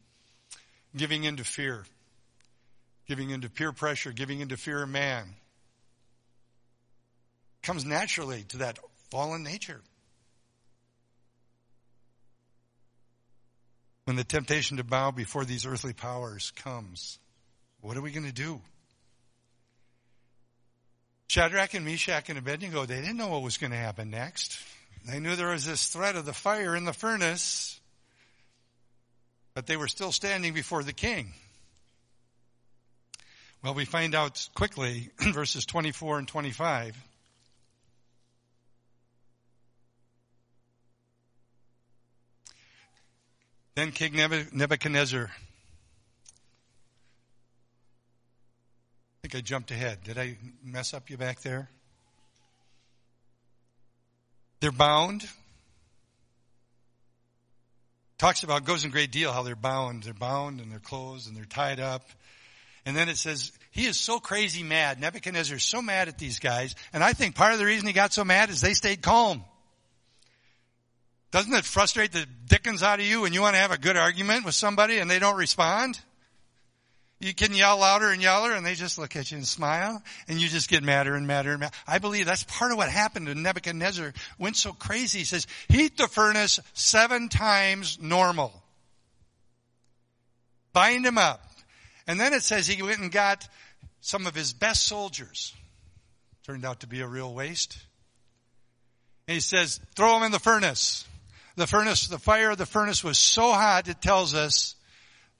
Giving 0.96 1.24
into 1.24 1.44
fear, 1.44 1.84
giving 3.06 3.30
into 3.30 3.50
peer 3.50 3.72
pressure, 3.72 4.12
giving 4.12 4.40
into 4.40 4.56
fear 4.56 4.82
of 4.82 4.88
man. 4.88 5.34
Comes 7.62 7.84
naturally 7.84 8.44
to 8.44 8.58
that 8.58 8.78
fallen 9.10 9.42
nature. 9.42 9.82
When 14.08 14.16
the 14.16 14.24
temptation 14.24 14.78
to 14.78 14.84
bow 14.84 15.10
before 15.10 15.44
these 15.44 15.66
earthly 15.66 15.92
powers 15.92 16.50
comes, 16.56 17.18
what 17.82 17.94
are 17.94 18.00
we 18.00 18.10
going 18.10 18.24
to 18.24 18.32
do? 18.32 18.58
Shadrach 21.26 21.74
and 21.74 21.84
Meshach 21.84 22.30
and 22.30 22.38
Abednego, 22.38 22.86
they 22.86 23.02
didn't 23.02 23.18
know 23.18 23.28
what 23.28 23.42
was 23.42 23.58
going 23.58 23.72
to 23.72 23.76
happen 23.76 24.08
next. 24.08 24.58
They 25.06 25.20
knew 25.20 25.36
there 25.36 25.50
was 25.50 25.66
this 25.66 25.88
threat 25.88 26.16
of 26.16 26.24
the 26.24 26.32
fire 26.32 26.74
in 26.74 26.86
the 26.86 26.94
furnace, 26.94 27.78
but 29.52 29.66
they 29.66 29.76
were 29.76 29.88
still 29.88 30.10
standing 30.10 30.54
before 30.54 30.82
the 30.82 30.94
king. 30.94 31.34
Well, 33.62 33.74
we 33.74 33.84
find 33.84 34.14
out 34.14 34.48
quickly 34.54 35.10
verses 35.34 35.66
24 35.66 36.20
and 36.20 36.26
25. 36.26 36.96
Then 43.78 43.92
King 43.92 44.16
Nebuchadnezzar. 44.52 45.30
I 45.30 45.30
think 49.22 49.36
I 49.36 49.40
jumped 49.40 49.70
ahead. 49.70 50.02
Did 50.02 50.18
I 50.18 50.36
mess 50.64 50.94
up 50.94 51.10
you 51.10 51.16
back 51.16 51.42
there? 51.42 51.70
They're 54.58 54.72
bound. 54.72 55.28
Talks 58.18 58.42
about, 58.42 58.64
goes 58.64 58.82
in 58.84 58.90
great 58.90 59.12
deal 59.12 59.32
how 59.32 59.44
they're 59.44 59.54
bound. 59.54 60.02
They're 60.02 60.12
bound 60.12 60.60
and 60.60 60.72
they're 60.72 60.80
closed 60.80 61.28
and 61.28 61.36
they're 61.36 61.44
tied 61.44 61.78
up. 61.78 62.02
And 62.84 62.96
then 62.96 63.08
it 63.08 63.16
says, 63.16 63.52
he 63.70 63.86
is 63.86 63.96
so 63.96 64.18
crazy 64.18 64.64
mad. 64.64 65.00
Nebuchadnezzar 65.00 65.56
is 65.56 65.62
so 65.62 65.80
mad 65.80 66.08
at 66.08 66.18
these 66.18 66.40
guys. 66.40 66.74
And 66.92 67.04
I 67.04 67.12
think 67.12 67.36
part 67.36 67.52
of 67.52 67.60
the 67.60 67.64
reason 67.64 67.86
he 67.86 67.92
got 67.92 68.12
so 68.12 68.24
mad 68.24 68.50
is 68.50 68.60
they 68.60 68.74
stayed 68.74 69.02
calm. 69.02 69.44
Doesn't 71.30 71.52
it 71.52 71.64
frustrate 71.64 72.12
the 72.12 72.26
dickens 72.46 72.82
out 72.82 73.00
of 73.00 73.06
you 73.06 73.22
when 73.22 73.34
you 73.34 73.42
want 73.42 73.54
to 73.54 73.60
have 73.60 73.70
a 73.70 73.78
good 73.78 73.96
argument 73.96 74.44
with 74.44 74.54
somebody 74.54 74.98
and 74.98 75.10
they 75.10 75.18
don't 75.18 75.36
respond? 75.36 76.00
You 77.20 77.34
can 77.34 77.52
yell 77.52 77.78
louder 77.78 78.10
and 78.10 78.22
louder 78.22 78.54
and 78.54 78.64
they 78.64 78.74
just 78.74 78.96
look 78.96 79.16
at 79.16 79.30
you 79.30 79.38
and 79.38 79.46
smile 79.46 80.02
and 80.28 80.40
you 80.40 80.48
just 80.48 80.70
get 80.70 80.82
madder 80.82 81.16
and 81.16 81.26
madder 81.26 81.50
and 81.50 81.60
madder. 81.60 81.74
I 81.86 81.98
believe 81.98 82.26
that's 82.26 82.44
part 82.44 82.70
of 82.70 82.78
what 82.78 82.88
happened 82.88 83.26
to 83.26 83.34
Nebuchadnezzar. 83.34 84.14
Went 84.38 84.56
so 84.56 84.72
crazy. 84.72 85.18
He 85.18 85.24
says, 85.24 85.46
heat 85.68 85.98
the 85.98 86.06
furnace 86.06 86.60
seven 86.74 87.28
times 87.28 87.98
normal. 88.00 88.62
Bind 90.72 91.04
him 91.04 91.18
up. 91.18 91.42
And 92.06 92.18
then 92.18 92.32
it 92.32 92.42
says 92.42 92.66
he 92.66 92.82
went 92.82 93.00
and 93.00 93.12
got 93.12 93.46
some 94.00 94.26
of 94.26 94.34
his 94.34 94.52
best 94.52 94.86
soldiers. 94.86 95.54
Turned 96.46 96.64
out 96.64 96.80
to 96.80 96.86
be 96.86 97.00
a 97.00 97.06
real 97.06 97.34
waste. 97.34 97.76
And 99.26 99.34
he 99.34 99.40
says, 99.40 99.80
throw 99.94 100.14
them 100.14 100.22
in 100.22 100.32
the 100.32 100.38
furnace 100.38 101.04
the 101.58 101.66
furnace, 101.66 102.06
the 102.06 102.18
fire 102.18 102.50
of 102.50 102.58
the 102.58 102.66
furnace 102.66 103.04
was 103.04 103.18
so 103.18 103.52
hot, 103.52 103.88
it 103.88 104.00
tells 104.00 104.34
us 104.34 104.74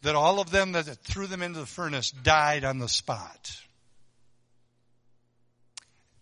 that 0.02 0.14
all 0.14 0.40
of 0.40 0.50
them 0.50 0.72
that 0.72 0.84
threw 0.84 1.26
them 1.26 1.42
into 1.42 1.60
the 1.60 1.66
furnace 1.66 2.10
died 2.10 2.64
on 2.64 2.78
the 2.78 2.88
spot. 2.88 3.56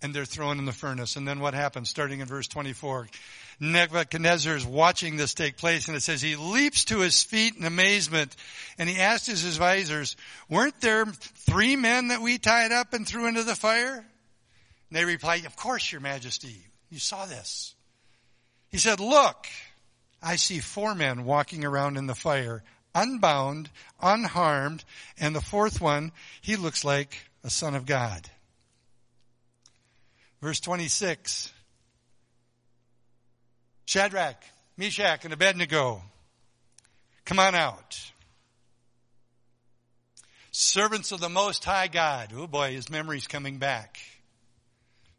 And 0.03 0.15
they're 0.15 0.25
thrown 0.25 0.59
in 0.59 0.67
the 0.67 0.73
furnace. 0.73 1.17
And 1.17 1.27
then 1.27 1.41
what 1.41 1.55
happens? 1.55 1.89
Starting 1.89 2.21
in 2.21 2.29
verse 2.29 2.47
24. 2.47 3.09
Nebuchadnezzar 3.59 4.55
is 4.55 4.67
watching 4.67 5.17
this 5.17 5.33
take 5.33 5.57
place 5.57 5.89
and 5.89 5.97
it 5.97 6.03
says 6.03 6.21
he 6.21 6.37
leaps 6.37 6.85
to 6.87 6.99
his 6.99 7.23
feet 7.23 7.57
in 7.57 7.65
amazement 7.65 8.37
and 8.79 8.89
he 8.89 9.01
asked 9.01 9.27
his 9.27 9.47
advisors, 9.47 10.17
weren't 10.51 10.79
there 10.83 11.07
three 11.07 11.75
men 11.75 12.09
that 12.09 12.21
we 12.21 12.37
tied 12.37 12.73
up 12.73 12.93
and 12.93 13.07
threw 13.07 13.27
into 13.27 13.43
the 13.43 13.55
fire? 13.55 13.97
And 13.97 14.05
they 14.93 15.07
replied, 15.07 15.47
of 15.47 15.57
course, 15.57 15.91
your 15.91 16.03
majesty. 16.03 16.57
You 16.91 16.99
saw 16.99 17.25
this. 17.25 17.75
He 18.69 18.79
said, 18.79 19.01
look, 19.01 19.47
I 20.23 20.37
see 20.37 20.61
four 20.61 20.95
men 20.95 21.25
walking 21.25 21.65
around 21.65 21.97
in 21.97 22.07
the 22.07 22.15
fire, 22.15 22.63
unbound, 22.95 23.71
unharmed, 24.01 24.85
and 25.19 25.35
the 25.35 25.41
fourth 25.41 25.81
one, 25.81 26.13
he 26.41 26.57
looks 26.57 26.85
like 26.85 27.29
a 27.45 27.51
son 27.51 27.75
of 27.75 27.87
God. 27.87 28.29
Verse 30.41 30.61
26. 30.61 31.53
Shadrach, 33.85 34.43
Meshach, 34.77 35.25
and 35.25 35.33
Abednego, 35.33 36.03
come 37.25 37.39
on 37.39 37.55
out. 37.55 38.01
Servants 40.51 41.13
of 41.13 41.21
the 41.21 41.29
Most 41.29 41.65
High 41.65 41.89
God. 41.89 42.33
Oh 42.35 42.47
boy, 42.47 42.73
his 42.73 42.91
memory's 42.91 43.27
coming 43.27 43.59
back. 43.59 43.99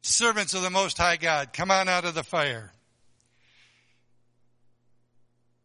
Servants 0.01 0.53
of 0.53 0.63
the 0.63 0.69
Most 0.69 0.97
High 0.97 1.17
God, 1.17 1.53
come 1.53 1.71
on 1.71 1.87
out 1.87 2.05
of 2.05 2.15
the 2.15 2.23
fire. 2.23 2.71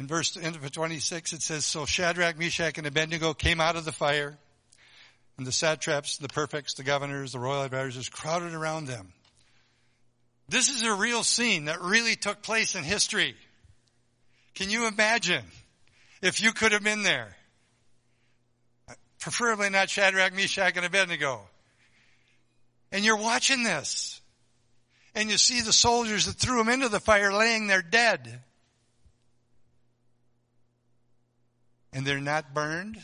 In 0.03 0.09
verse 0.09 0.33
26 0.33 1.33
it 1.33 1.43
says, 1.43 1.65
So 1.65 1.87
Shadrach, 1.87 2.37
Meshach, 2.37 2.77
and 2.77 2.88
Abednego 2.88 3.35
came 3.35 3.61
out 3.61 3.77
of 3.77 3.85
the 3.85 3.93
fire, 3.93 4.37
and 5.38 5.47
the 5.47 5.53
satraps, 5.53 6.19
the 6.19 6.27
prefects, 6.27 6.75
the 6.75 6.83
governors, 6.83 7.35
the 7.35 7.38
royal 7.38 7.62
advisors 7.62 8.09
crowded 8.09 8.53
around 8.53 8.87
them. 8.87 9.12
This 10.49 10.71
is 10.71 10.83
a 10.83 10.93
real 10.93 11.23
scene 11.23 11.67
that 11.67 11.81
really 11.81 12.17
took 12.17 12.43
place 12.43 12.75
in 12.75 12.83
history. 12.83 13.37
Can 14.57 14.71
you 14.71 14.88
imagine 14.88 15.45
if 16.21 16.43
you 16.43 16.53
could 16.53 16.73
have 16.73 16.83
been 16.83 17.05
there? 17.05 17.37
Preferably 19.21 19.71
not 19.71 19.88
Shadrach, 19.88 20.35
Meshach, 20.35 20.77
and 20.77 20.85
Abednego. 20.85 21.43
And 22.91 23.05
you're 23.05 23.17
watching 23.17 23.62
this. 23.62 24.21
And 25.15 25.31
you 25.31 25.38
see 25.38 25.61
the 25.61 25.73
soldiers 25.73 26.27
that 26.27 26.38
threw 26.38 26.59
them 26.59 26.69
into 26.69 26.88
the 26.88 26.99
fire 26.99 27.33
laying 27.33 27.69
there 27.69 27.83
dead. 27.83 28.43
And 31.92 32.07
they're 32.07 32.20
not 32.20 32.55
burned. 32.55 32.98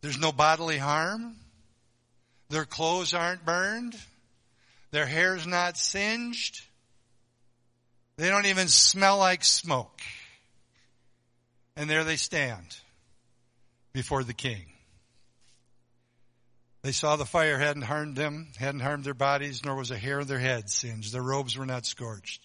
There's 0.00 0.18
no 0.18 0.32
bodily 0.32 0.78
harm. 0.78 1.36
Their 2.48 2.64
clothes 2.64 3.14
aren't 3.14 3.44
burned. 3.44 3.96
Their 4.90 5.06
hair's 5.06 5.46
not 5.46 5.76
singed. 5.76 6.62
They 8.16 8.28
don't 8.28 8.46
even 8.46 8.68
smell 8.68 9.18
like 9.18 9.44
smoke. 9.44 10.00
And 11.76 11.88
there 11.88 12.04
they 12.04 12.16
stand 12.16 12.76
before 13.92 14.24
the 14.24 14.34
king. 14.34 14.66
They 16.82 16.92
saw 16.92 17.16
the 17.16 17.24
fire 17.26 17.58
hadn't 17.58 17.82
harmed 17.82 18.16
them, 18.16 18.48
hadn't 18.58 18.80
harmed 18.80 19.04
their 19.04 19.14
bodies, 19.14 19.64
nor 19.64 19.76
was 19.76 19.90
a 19.90 19.98
hair 19.98 20.18
of 20.18 20.28
their 20.28 20.38
head 20.38 20.68
singed. 20.70 21.12
Their 21.12 21.22
robes 21.22 21.56
were 21.56 21.66
not 21.66 21.86
scorched. 21.86 22.44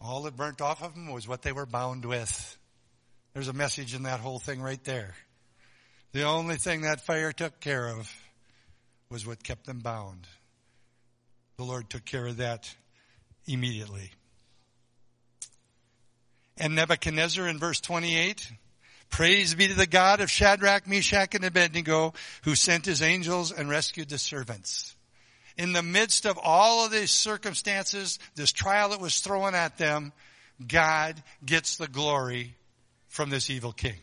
All 0.00 0.22
that 0.22 0.36
burnt 0.36 0.60
off 0.60 0.82
of 0.82 0.94
them 0.94 1.12
was 1.12 1.28
what 1.28 1.42
they 1.42 1.52
were 1.52 1.66
bound 1.66 2.04
with. 2.04 2.57
There's 3.34 3.48
a 3.48 3.52
message 3.52 3.94
in 3.94 4.04
that 4.04 4.20
whole 4.20 4.38
thing 4.38 4.60
right 4.60 4.82
there. 4.84 5.14
The 6.12 6.22
only 6.22 6.56
thing 6.56 6.82
that 6.82 7.04
fire 7.04 7.32
took 7.32 7.60
care 7.60 7.88
of 7.88 8.10
was 9.10 9.26
what 9.26 9.42
kept 9.42 9.66
them 9.66 9.80
bound. 9.80 10.26
The 11.56 11.64
Lord 11.64 11.90
took 11.90 12.04
care 12.04 12.26
of 12.26 12.38
that 12.38 12.74
immediately. 13.46 14.10
And 16.56 16.74
Nebuchadnezzar 16.74 17.46
in 17.46 17.58
verse 17.58 17.80
28, 17.80 18.50
praise 19.10 19.54
be 19.54 19.68
to 19.68 19.74
the 19.74 19.86
God 19.86 20.20
of 20.20 20.30
Shadrach, 20.30 20.86
Meshach, 20.88 21.34
and 21.34 21.44
Abednego 21.44 22.14
who 22.42 22.54
sent 22.54 22.86
his 22.86 23.02
angels 23.02 23.52
and 23.52 23.68
rescued 23.68 24.08
the 24.08 24.18
servants. 24.18 24.96
In 25.56 25.72
the 25.72 25.82
midst 25.82 26.24
of 26.24 26.38
all 26.42 26.84
of 26.84 26.92
these 26.92 27.10
circumstances, 27.10 28.18
this 28.34 28.52
trial 28.52 28.90
that 28.90 29.00
was 29.00 29.20
thrown 29.20 29.54
at 29.54 29.78
them, 29.78 30.12
God 30.66 31.22
gets 31.44 31.76
the 31.76 31.88
glory 31.88 32.54
from 33.08 33.30
this 33.30 33.50
evil 33.50 33.72
king. 33.72 33.96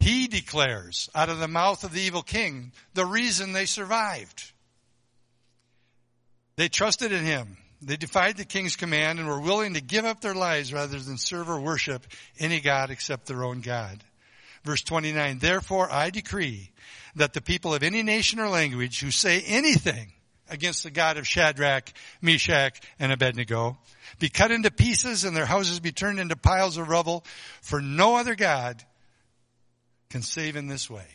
He 0.00 0.28
declares 0.28 1.08
out 1.14 1.28
of 1.28 1.38
the 1.38 1.48
mouth 1.48 1.84
of 1.84 1.92
the 1.92 2.00
evil 2.00 2.22
king 2.22 2.72
the 2.94 3.06
reason 3.06 3.52
they 3.52 3.66
survived. 3.66 4.52
They 6.56 6.68
trusted 6.68 7.12
in 7.12 7.24
him. 7.24 7.56
They 7.82 7.96
defied 7.96 8.36
the 8.36 8.44
king's 8.44 8.76
command 8.76 9.18
and 9.18 9.28
were 9.28 9.40
willing 9.40 9.74
to 9.74 9.80
give 9.80 10.04
up 10.04 10.20
their 10.20 10.34
lives 10.34 10.72
rather 10.72 10.98
than 10.98 11.18
serve 11.18 11.50
or 11.50 11.60
worship 11.60 12.06
any 12.38 12.60
God 12.60 12.90
except 12.90 13.26
their 13.26 13.44
own 13.44 13.60
God. 13.60 14.02
Verse 14.64 14.82
29, 14.82 15.38
therefore 15.38 15.92
I 15.92 16.10
decree 16.10 16.70
that 17.14 17.34
the 17.34 17.40
people 17.40 17.74
of 17.74 17.82
any 17.82 18.02
nation 18.02 18.40
or 18.40 18.48
language 18.48 19.00
who 19.00 19.10
say 19.10 19.42
anything 19.46 20.12
against 20.48 20.82
the 20.82 20.90
God 20.90 21.16
of 21.16 21.26
Shadrach, 21.26 21.92
Meshach, 22.20 22.80
and 22.98 23.12
Abednego 23.12 23.78
be 24.18 24.28
cut 24.28 24.50
into 24.50 24.70
pieces 24.70 25.24
and 25.24 25.36
their 25.36 25.46
houses 25.46 25.80
be 25.80 25.92
turned 25.92 26.18
into 26.18 26.36
piles 26.36 26.76
of 26.76 26.88
rubble, 26.88 27.24
for 27.60 27.80
no 27.80 28.16
other 28.16 28.34
God 28.34 28.82
can 30.10 30.22
save 30.22 30.56
in 30.56 30.68
this 30.68 30.88
way. 30.88 31.06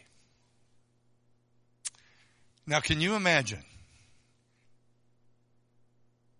Now 2.67 2.79
can 2.79 3.01
you 3.01 3.15
imagine 3.15 3.63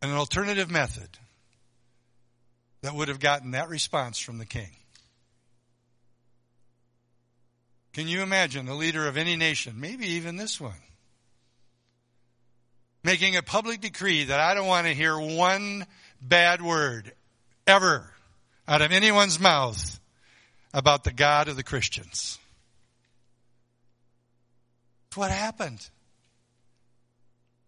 an 0.02 0.12
alternative 0.12 0.70
method 0.70 1.10
that 2.82 2.94
would 2.94 3.08
have 3.08 3.20
gotten 3.20 3.52
that 3.52 3.70
response 3.70 4.20
from 4.20 4.38
the 4.38 4.46
king? 4.46 4.70
Can 7.94 8.08
you 8.08 8.22
imagine 8.22 8.66
the 8.66 8.74
leader 8.74 9.08
of 9.08 9.18
any 9.18 9.36
nation, 9.36 9.80
maybe 9.80 10.08
even 10.12 10.38
this 10.38 10.62
one, 10.62 10.80
making 13.04 13.36
a 13.36 13.42
public 13.42 13.82
decree 13.82 14.26
that 14.26 14.40
I 14.40 14.54
don't 14.54 14.68
want 14.68 14.88
to 14.88 14.94
hear 14.94 15.18
one 15.18 15.86
bad 16.22 16.62
word 16.62 17.14
ever 17.66 18.12
out 18.68 18.82
of 18.82 18.92
anyone's 18.92 19.40
mouth 19.40 20.00
about 20.74 21.04
the 21.04 21.12
God 21.12 21.48
of 21.48 21.56
the 21.56 21.64
Christians. 21.64 22.38
What 25.16 25.32
happened 25.32 25.90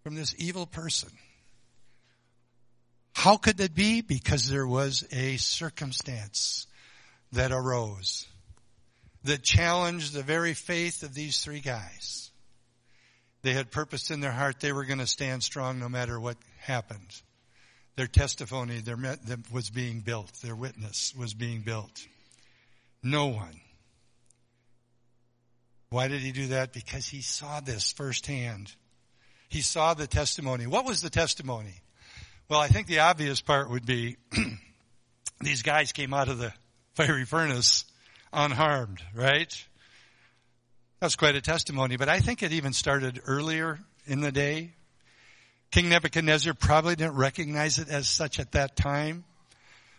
from 0.04 0.15
this 0.15 0.34
evil 0.38 0.65
person? 0.65 1.10
How 3.13 3.38
could 3.38 3.58
that 3.58 3.76
be? 3.76 4.02
Because 4.02 4.50
there 4.50 4.67
was 4.67 5.06
a 5.12 5.38
circumstance 5.38 6.67
that 7.32 7.52
arose 7.52 8.28
that 9.24 9.43
challenged 9.43 10.13
the 10.13 10.24
very 10.24 10.54
faith 10.54 11.04
of 11.04 11.13
these 11.13 11.43
three 11.43 11.60
guys. 11.60 12.32
They 13.43 13.53
had 13.53 13.71
purpose 13.71 14.10
in 14.10 14.21
their 14.21 14.32
heart. 14.32 14.60
They 14.60 14.71
were 14.71 14.86
going 14.86 14.99
to 14.99 15.08
stand 15.08 15.43
strong 15.43 15.79
no 15.79 15.89
matter 15.89 16.19
what 16.19 16.38
happened. 16.60 17.21
Their 17.95 18.08
testimony 18.08 18.79
their, 18.79 18.97
was 19.51 19.69
being 19.69 19.99
built. 19.99 20.32
Their 20.41 20.56
witness 20.56 21.13
was 21.15 21.34
being 21.34 21.62
built. 21.62 22.08
No 23.03 23.27
one. 23.27 23.60
Why 25.89 26.08
did 26.08 26.21
he 26.21 26.32
do 26.32 26.47
that? 26.47 26.73
Because 26.73 27.06
he 27.06 27.21
saw 27.21 27.60
this 27.60 27.91
firsthand. 27.91 28.73
He 29.49 29.62
saw 29.62 29.93
the 29.93 30.08
testimony. 30.08 30.65
What 30.65 30.86
was 30.86 31.01
the 31.01 31.12
testimony? 31.12 31.82
Well, 32.49 32.60
I 32.60 32.67
think 32.67 32.88
the 32.88 32.99
obvious 32.99 33.41
part 33.41 33.69
would 33.69 33.86
be 33.86 34.17
these 35.41 35.62
guys 35.62 35.91
came 35.91 36.13
out 36.13 36.29
of 36.29 36.39
the 36.39 36.53
fiery 36.95 37.25
furnace 37.25 37.86
unharmed, 38.32 39.03
right? 39.13 39.53
That's 41.04 41.18
quite 41.18 41.36
a 41.36 41.42
testimony, 41.42 41.98
but 41.98 42.08
I 42.08 42.22
think 42.22 42.44
it 42.44 42.54
even 42.54 42.72
started 42.72 43.20
earlier 43.26 43.78
in 44.08 44.22
the 44.22 44.32
day. 44.32 44.72
King 45.70 45.89
Nebuchadnezzar 45.89 46.54
probably 46.54 46.96
didn't 46.96 47.16
recognize 47.16 47.78
it 47.78 47.89
as 47.89 48.08
such 48.08 48.39
at 48.39 48.54
that 48.54 48.78
time. 48.78 49.26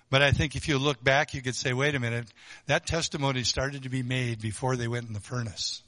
But 0.09 0.23
I 0.23 0.31
think 0.31 0.57
if 0.57 0.67
you 0.67 0.79
look 0.79 1.05
back, 1.05 1.35
you 1.35 1.43
could 1.43 1.57
say, 1.57 1.75
wait 1.75 1.95
a 1.95 2.01
minute, 2.01 2.33
that 2.69 2.87
testimony 2.87 3.43
started 3.43 3.83
to 3.83 3.91
be 3.91 4.03
made 4.03 4.41
before 4.41 4.77
they 4.77 4.89
went 4.89 5.07
in 5.07 5.13
the 5.13 5.21
furnace. 5.21 5.83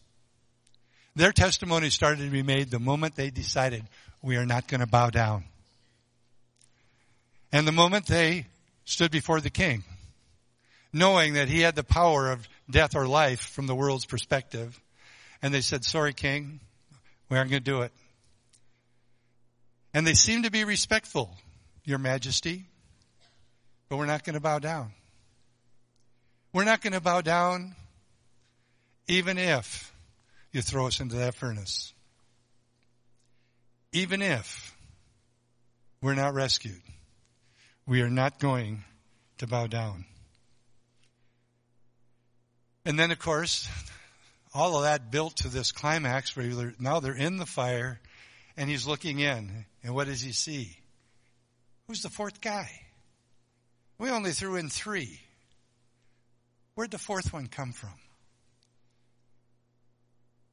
Their 1.14 1.32
testimony 1.32 1.88
started 1.88 2.22
to 2.22 2.30
be 2.30 2.42
made 2.42 2.70
the 2.70 2.78
moment 2.78 3.16
they 3.16 3.30
decided, 3.30 3.84
we 4.20 4.36
are 4.36 4.44
not 4.44 4.68
going 4.68 4.82
to 4.82 4.86
bow 4.86 5.08
down. 5.08 5.44
And 7.52 7.66
the 7.66 7.72
moment 7.72 8.04
they 8.04 8.48
stood 8.84 9.12
before 9.12 9.40
the 9.40 9.48
king, 9.48 9.82
knowing 10.92 11.32
that 11.32 11.48
he 11.48 11.62
had 11.62 11.74
the 11.74 11.84
power 11.84 12.30
of 12.30 12.46
death 12.70 12.94
or 12.94 13.06
life 13.06 13.40
from 13.40 13.66
the 13.66 13.74
world's 13.74 14.04
perspective, 14.04 14.78
and 15.46 15.54
they 15.54 15.60
said, 15.60 15.84
sorry, 15.84 16.12
king, 16.12 16.58
we 17.30 17.38
aren't 17.38 17.52
going 17.52 17.62
to 17.62 17.70
do 17.70 17.82
it. 17.82 17.92
And 19.94 20.04
they 20.04 20.14
seemed 20.14 20.42
to 20.42 20.50
be 20.50 20.64
respectful, 20.64 21.36
your 21.84 21.98
majesty, 21.98 22.64
but 23.88 23.96
we're 23.96 24.06
not 24.06 24.24
going 24.24 24.34
to 24.34 24.40
bow 24.40 24.58
down. 24.58 24.90
We're 26.52 26.64
not 26.64 26.80
going 26.80 26.94
to 26.94 27.00
bow 27.00 27.20
down 27.20 27.76
even 29.06 29.38
if 29.38 29.92
you 30.50 30.62
throw 30.62 30.88
us 30.88 30.98
into 30.98 31.14
that 31.14 31.36
furnace. 31.36 31.92
Even 33.92 34.22
if 34.22 34.76
we're 36.02 36.14
not 36.14 36.34
rescued. 36.34 36.82
We 37.86 38.02
are 38.02 38.10
not 38.10 38.40
going 38.40 38.82
to 39.38 39.46
bow 39.46 39.68
down. 39.68 40.06
And 42.84 42.98
then, 42.98 43.12
of 43.12 43.20
course, 43.20 43.68
all 44.56 44.76
of 44.76 44.82
that 44.82 45.10
built 45.10 45.36
to 45.38 45.48
this 45.48 45.72
climax 45.72 46.36
where 46.36 46.46
they're, 46.46 46.74
now 46.78 47.00
they're 47.00 47.14
in 47.14 47.36
the 47.36 47.46
fire 47.46 48.00
and 48.56 48.70
he's 48.70 48.86
looking 48.86 49.18
in. 49.18 49.66
And 49.82 49.94
what 49.94 50.06
does 50.06 50.20
he 50.20 50.32
see? 50.32 50.76
Who's 51.86 52.02
the 52.02 52.10
fourth 52.10 52.40
guy? 52.40 52.70
We 53.98 54.10
only 54.10 54.32
threw 54.32 54.56
in 54.56 54.68
three. 54.68 55.20
Where'd 56.74 56.90
the 56.90 56.98
fourth 56.98 57.32
one 57.32 57.46
come 57.46 57.72
from? 57.72 57.94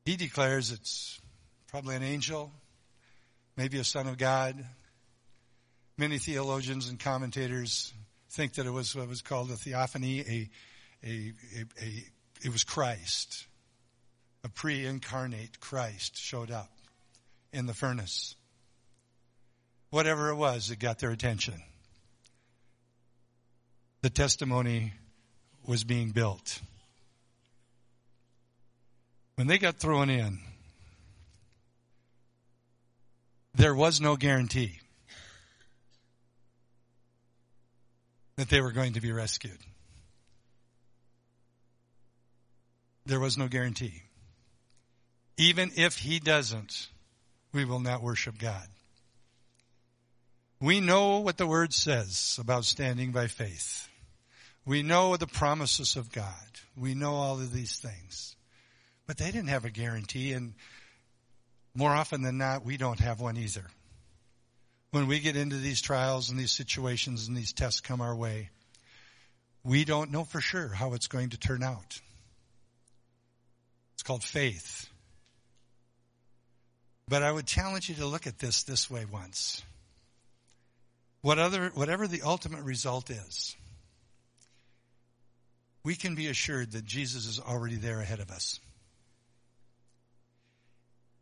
He 0.06 0.16
declares 0.16 0.72
it's 0.72 1.20
probably 1.68 1.96
an 1.96 2.04
angel, 2.04 2.52
maybe 3.58 3.80
a 3.80 3.84
son 3.84 4.08
of 4.08 4.18
God, 4.18 4.64
Many 5.98 6.18
theologians 6.18 6.90
and 6.90 7.00
commentators 7.00 7.94
think 8.32 8.56
that 8.56 8.66
it 8.66 8.72
was 8.72 8.96
what 8.96 9.08
was 9.08 9.22
called 9.22 9.52
a 9.52 9.56
theophany, 9.56 10.22
a, 10.22 10.50
a, 11.06 11.34
a, 11.56 11.84
a 11.84 12.04
it 12.44 12.52
was 12.52 12.64
Christ. 12.64 13.46
A 14.44 14.50
pre-incarnate 14.50 15.60
Christ 15.60 16.18
showed 16.18 16.52
up 16.52 16.70
in 17.52 17.66
the 17.66 17.74
furnace. 17.74 18.36
Whatever 19.90 20.30
it 20.30 20.36
was 20.36 20.68
that 20.68 20.80
got 20.80 21.00
their 21.00 21.12
attention. 21.12 21.62
The 24.02 24.10
testimony 24.10 24.94
was 25.66 25.84
being 25.84 26.12
built. 26.12 26.60
When 29.36 29.48
they 29.48 29.58
got 29.58 29.78
thrown 29.78 30.10
in, 30.10 30.40
there 33.56 33.74
was 33.74 34.02
no 34.02 34.16
guarantee. 34.16 34.80
that 38.36 38.50
they 38.50 38.62
were 38.62 38.72
going 38.72 38.94
to 38.94 39.02
be 39.02 39.12
rescued. 39.12 39.58
There 43.06 43.20
was 43.20 43.38
no 43.38 43.48
guarantee. 43.48 44.04
Even 45.38 45.72
if 45.76 45.98
he 45.98 46.20
doesn't, 46.20 46.90
we 47.52 47.66
will 47.66 47.80
not 47.80 48.04
worship 48.04 48.38
God. 48.38 48.68
We 50.60 50.80
know 50.80 51.20
what 51.20 51.38
the 51.38 51.48
word 51.48 51.74
says 51.74 52.38
about 52.40 52.66
standing 52.66 53.12
by 53.12 53.28
faith. 53.28 53.90
We 54.66 54.82
know 54.82 55.18
the 55.18 55.28
promises 55.28 55.96
of 55.96 56.12
God. 56.12 56.34
We 56.78 56.94
know 56.94 57.16
all 57.16 57.36
of 57.36 57.52
these 57.52 57.78
things. 57.78 58.36
But 59.06 59.18
they 59.18 59.32
didn't 59.32 59.50
have 59.50 59.66
a 59.66 59.70
guarantee 59.70 60.32
and 60.32 60.54
more 61.76 61.90
often 61.90 62.22
than 62.22 62.38
not, 62.38 62.64
we 62.64 62.78
don't 62.78 63.00
have 63.00 63.20
one 63.20 63.36
either 63.36 63.66
when 64.94 65.08
we 65.08 65.20
get 65.20 65.36
into 65.36 65.56
these 65.56 65.82
trials 65.82 66.30
and 66.30 66.38
these 66.38 66.52
situations 66.52 67.28
and 67.28 67.36
these 67.36 67.52
tests 67.52 67.82
come 67.82 68.00
our 68.00 68.16
way, 68.16 68.52
we 69.64 69.86
don't 69.86 70.12
know 70.12 70.24
for 70.24 70.40
sure 70.40 70.68
how 70.68 70.94
it's 70.94 71.08
going 71.08 71.32
to 71.32 71.38
turn 71.40 71.64
out. 71.64 72.00
It's 73.96 74.04
called 74.04 74.24
faith. 74.24 74.88
But 77.08 77.24
I 77.24 77.32
would 77.32 77.46
challenge 77.46 77.90
you 77.90 77.96
to 77.96 78.06
look 78.06 78.28
at 78.28 78.40
this 78.40 78.64
this 78.64 78.90
way 78.90 79.06
once. 79.06 79.62
What 81.22 81.40
other, 81.40 81.72
whatever 81.74 82.08
the 82.08 82.22
ultimate 82.22 82.64
result 82.64 83.10
is, 83.10 83.56
we 85.84 85.96
can 85.96 86.16
be 86.16 86.28
assured 86.28 86.72
that 86.72 86.86
Jesus 86.86 87.26
is 87.26 87.40
already 87.40 87.76
there 87.76 88.00
ahead 88.00 88.20
of 88.20 88.32
us. 88.32 88.60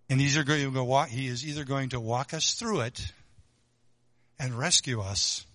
And 0.10 0.20
he's 0.20 0.36
going 0.36 0.74
to 0.74 0.84
walk, 0.84 1.10
he 1.10 1.28
is 1.28 1.48
either 1.48 1.64
going 1.64 1.90
to 1.90 2.00
walk 2.00 2.34
us 2.34 2.54
through 2.54 2.82
it 2.82 3.12
and 4.40 4.58
rescue 4.58 5.02
us, 5.02 5.46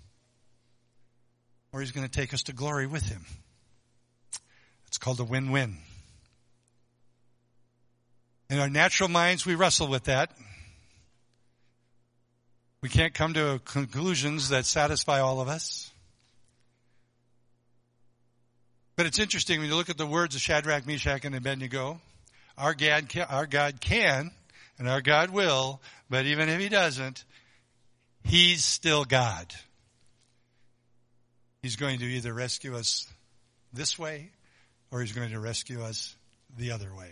or 1.73 1.81
he's 1.81 1.93
going 1.93 2.09
to 2.09 2.13
take 2.13 2.33
us 2.33 2.45
to 2.45 2.53
glory 2.53 2.87
with 2.87 3.03
him. 3.03 3.25
It's 4.87 4.99
called 4.99 5.21
a 5.21 5.25
win-win. 5.25 5.77
In 8.49 8.59
our 8.59 8.69
natural 8.69 9.09
minds, 9.09 9.45
we 9.45 9.55
wrestle 9.55 9.89
with 9.89 10.05
that. 10.05 10.31
We 12.83 12.89
can't 12.89 13.15
come 13.15 13.35
to 13.35 13.61
conclusions 13.65 14.51
that 14.51 14.67
satisfy 14.67 15.21
all 15.21 15.41
of 15.41 15.49
us. 15.49 15.91
But 18.97 19.07
it's 19.07 19.19
interesting 19.19 19.61
when 19.61 19.69
you 19.69 19.75
look 19.75 19.91
at 19.91 19.99
the 19.99 20.07
words 20.07 20.35
of 20.35 20.41
Shadrach, 20.41 20.87
Meshach, 20.87 21.25
and 21.25 21.35
Abednego. 21.35 22.01
Our 22.57 22.75
God, 22.75 23.09
can, 23.09 23.27
our 23.29 23.47
God 23.47 23.81
can, 23.81 24.31
and 24.79 24.89
our 24.89 25.03
God 25.03 25.31
will, 25.31 25.81
but 26.09 26.27
even 26.27 26.49
if 26.49 26.61
He 26.61 26.69
doesn't, 26.69 27.25
He's 28.23 28.65
still 28.65 29.05
God. 29.05 29.53
He's 31.63 31.77
going 31.77 31.99
to 31.99 32.05
either 32.05 32.33
rescue 32.33 32.77
us 32.77 33.09
this 33.73 33.99
way 33.99 34.31
or 34.91 35.01
he's 35.01 35.13
going 35.13 35.31
to 35.31 35.41
rescue 35.41 35.83
us 35.83 36.15
the 36.57 36.71
other 36.71 36.95
way. 36.95 37.11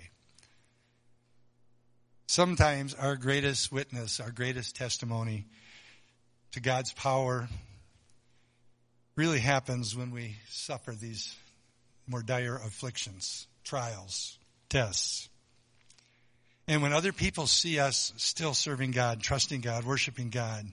Sometimes 2.26 2.94
our 2.94 3.16
greatest 3.16 3.70
witness, 3.70 4.18
our 4.20 4.30
greatest 4.30 4.76
testimony 4.76 5.44
to 6.52 6.60
God's 6.60 6.92
power 6.92 7.48
really 9.16 9.40
happens 9.40 9.96
when 9.96 10.10
we 10.10 10.36
suffer 10.48 10.92
these 10.92 11.34
more 12.06 12.22
dire 12.22 12.56
afflictions, 12.56 13.46
trials, 13.62 14.38
tests. 14.68 15.28
And 16.66 16.82
when 16.82 16.92
other 16.92 17.12
people 17.12 17.46
see 17.46 17.78
us 17.78 18.12
still 18.16 18.54
serving 18.54 18.92
God, 18.92 19.20
trusting 19.20 19.60
God, 19.60 19.84
worshiping 19.84 20.30
God, 20.30 20.64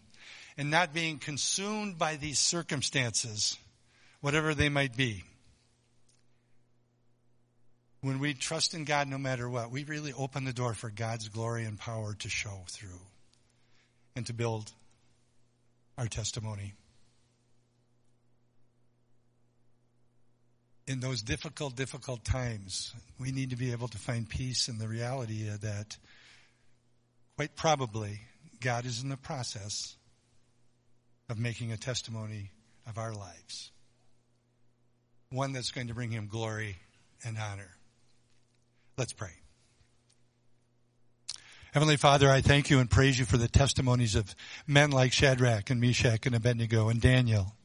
and 0.58 0.72
not 0.72 0.94
being 0.94 1.20
consumed 1.20 1.98
by 1.98 2.16
these 2.16 2.40
circumstances, 2.40 3.58
whatever 4.22 4.54
they 4.54 4.70
might 4.70 4.96
be. 4.96 5.24
When 8.02 8.20
we 8.20 8.34
trust 8.34 8.74
in 8.74 8.84
God 8.84 9.08
no 9.08 9.18
matter 9.18 9.50
what, 9.50 9.72
we 9.72 9.84
really 9.84 10.14
open 10.14 10.44
the 10.44 10.54
door 10.54 10.74
for 10.74 10.90
God's 10.90 11.30
glory 11.30 11.66
and 11.66 11.78
power 11.78 12.16
to 12.16 12.30
show 12.30 12.64
through 12.68 13.00
and 14.16 14.26
to 14.26 14.34
build 14.34 14.72
our 15.98 16.08
testimony. 16.08 16.74
in 20.92 21.00
those 21.00 21.22
difficult, 21.22 21.76
difficult 21.76 22.26
times, 22.26 22.94
we 23.18 23.32
need 23.32 23.52
to 23.52 23.56
be 23.56 23.72
able 23.72 23.88
to 23.88 23.98
find 23.98 24.28
peace 24.28 24.68
in 24.68 24.78
the 24.78 24.88
reality 24.88 25.48
that 25.62 25.98
quite 27.38 27.56
probably 27.56 28.20
God 28.60 28.86
is 28.86 29.02
in 29.02 29.10
the 29.10 29.18
process 29.18 29.96
of 31.30 31.40
making 31.40 31.72
a 31.72 31.78
testimony 31.78 32.52
of 32.88 32.98
our 32.98 33.14
lives. 33.14 33.72
One 35.30 35.54
that's 35.54 35.72
going 35.72 35.88
to 35.88 35.94
bring 35.94 36.12
him 36.12 36.28
glory 36.28 36.76
and 37.24 37.38
honor. 37.38 37.70
Let's 38.98 39.14
pray. 39.14 39.32
Heavenly 41.74 41.96
Father, 41.96 42.30
I 42.30 42.42
thank 42.42 42.70
you 42.70 42.80
and 42.80 42.92
praise 42.92 43.18
you 43.18 43.24
for 43.24 43.38
the 43.38 43.48
testimonies 43.48 44.16
of 44.16 44.36
men 44.68 44.92
like 44.92 45.14
Shadrach 45.14 45.70
and 45.70 45.80
Meshach 45.80 46.26
and 46.26 46.36
Abednego 46.36 46.90
and 46.90 47.00
Daniel. 47.00 47.56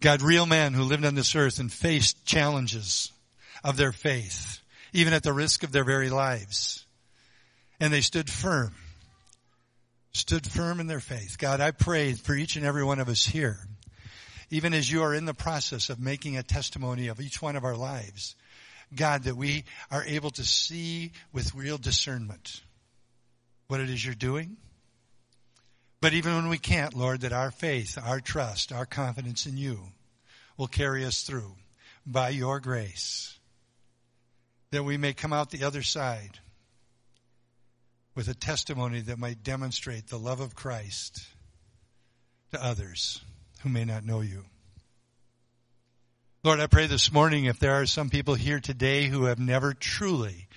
God, 0.00 0.22
real 0.22 0.44
men 0.44 0.74
who 0.74 0.82
lived 0.82 1.04
on 1.04 1.14
this 1.14 1.36
earth 1.36 1.60
and 1.60 1.72
faced 1.72 2.24
challenges 2.24 3.12
of 3.62 3.76
their 3.76 3.92
faith, 3.92 4.60
even 4.92 5.12
at 5.12 5.22
the 5.22 5.32
risk 5.32 5.62
of 5.62 5.70
their 5.70 5.84
very 5.84 6.10
lives. 6.10 6.84
And 7.78 7.92
they 7.92 8.00
stood 8.00 8.28
firm, 8.28 8.74
stood 10.12 10.44
firm 10.44 10.80
in 10.80 10.88
their 10.88 11.00
faith. 11.00 11.36
God, 11.38 11.60
I 11.60 11.70
pray 11.70 12.14
for 12.14 12.34
each 12.34 12.56
and 12.56 12.66
every 12.66 12.82
one 12.82 12.98
of 12.98 13.08
us 13.08 13.24
here, 13.24 13.58
even 14.50 14.74
as 14.74 14.90
you 14.90 15.02
are 15.02 15.14
in 15.14 15.26
the 15.26 15.34
process 15.34 15.90
of 15.90 16.00
making 16.00 16.36
a 16.36 16.42
testimony 16.42 17.06
of 17.06 17.20
each 17.20 17.40
one 17.40 17.54
of 17.54 17.64
our 17.64 17.76
lives. 17.76 18.34
God, 18.94 19.24
that 19.24 19.36
we 19.36 19.64
are 19.90 20.04
able 20.04 20.30
to 20.30 20.44
see 20.44 21.12
with 21.32 21.54
real 21.54 21.78
discernment 21.78 22.62
what 23.66 23.80
it 23.80 23.90
is 23.90 24.04
you're 24.04 24.14
doing. 24.14 24.56
But 26.00 26.14
even 26.14 26.34
when 26.34 26.48
we 26.48 26.58
can't, 26.58 26.94
Lord, 26.94 27.22
that 27.22 27.32
our 27.32 27.50
faith, 27.50 27.98
our 28.02 28.20
trust, 28.20 28.72
our 28.72 28.86
confidence 28.86 29.46
in 29.46 29.56
you 29.56 29.80
will 30.56 30.68
carry 30.68 31.04
us 31.04 31.22
through 31.22 31.54
by 32.06 32.30
your 32.30 32.60
grace. 32.60 33.36
That 34.70 34.84
we 34.84 34.96
may 34.96 35.12
come 35.12 35.32
out 35.32 35.50
the 35.50 35.64
other 35.64 35.82
side 35.82 36.38
with 38.14 38.28
a 38.28 38.34
testimony 38.34 39.00
that 39.02 39.18
might 39.18 39.42
demonstrate 39.42 40.08
the 40.08 40.18
love 40.18 40.40
of 40.40 40.54
Christ 40.54 41.26
to 42.52 42.64
others 42.64 43.20
who 43.60 43.68
may 43.68 43.84
not 43.84 44.04
know 44.04 44.20
you. 44.20 44.44
Lord, 46.48 46.60
I 46.60 46.66
pray 46.66 46.86
this 46.86 47.12
morning 47.12 47.44
if 47.44 47.58
there 47.58 47.74
are 47.74 47.84
some 47.84 48.08
people 48.08 48.34
here 48.34 48.58
today 48.58 49.04
who 49.04 49.24
have 49.24 49.38
never 49.38 49.74
truly 49.74 50.48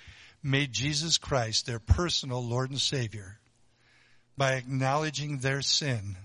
made 0.42 0.72
Jesus 0.72 1.18
Christ 1.18 1.66
their 1.66 1.80
personal 1.80 2.42
Lord 2.42 2.70
and 2.70 2.80
Savior 2.80 3.40
by 4.38 4.54
acknowledging 4.54 5.40
their 5.40 5.62
sin 5.62 6.16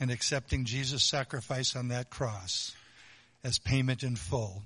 and 0.00 0.10
accepting 0.10 0.64
Jesus' 0.64 1.04
sacrifice 1.04 1.76
on 1.76 1.86
that 1.88 2.10
cross 2.10 2.74
as 3.44 3.60
payment 3.60 4.02
in 4.02 4.16
full 4.16 4.64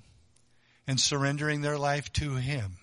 and 0.87 0.99
surrendering 0.99 1.61
their 1.61 1.77
life 1.77 2.11
to 2.13 2.33
Him, 2.33 2.77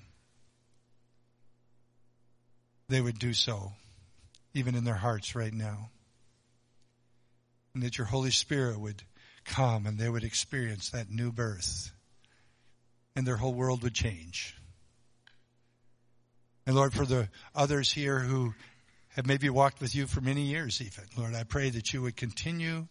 they 2.88 3.01
would 3.01 3.18
do 3.18 3.32
so 3.32 3.72
even 4.55 4.76
in 4.76 4.84
their 4.84 4.94
hearts 4.94 5.34
right 5.34 5.53
now. 5.53 5.90
And 7.74 7.82
that 7.82 7.98
your 7.98 8.07
Holy 8.07 8.30
Spirit 8.30 8.78
would 8.78 9.03
come 9.51 9.84
and 9.86 9.98
they 9.98 10.09
would 10.09 10.24
experience 10.24 10.90
that 10.90 11.11
new 11.11 11.32
birth 11.32 11.92
and 13.16 13.26
their 13.26 13.36
whole 13.36 13.53
world 13.53 13.82
would 13.82 13.94
change. 13.94 14.57
And 16.66 16.76
Lord, 16.76 16.92
for 16.92 17.05
the 17.05 17.28
others 17.55 17.92
here 17.92 18.20
who 18.20 18.55
have 19.16 19.26
maybe 19.26 19.51
walked 19.51 19.80
with 19.80 19.94
you 19.94 20.07
for 20.07 20.20
many 20.20 20.42
years 20.42 20.80
even, 20.80 21.05
Lord, 21.18 21.34
I 21.34 21.42
pray 21.42 21.68
that 21.70 21.92
you 21.92 22.03
would 22.03 22.16
continue 22.16 22.86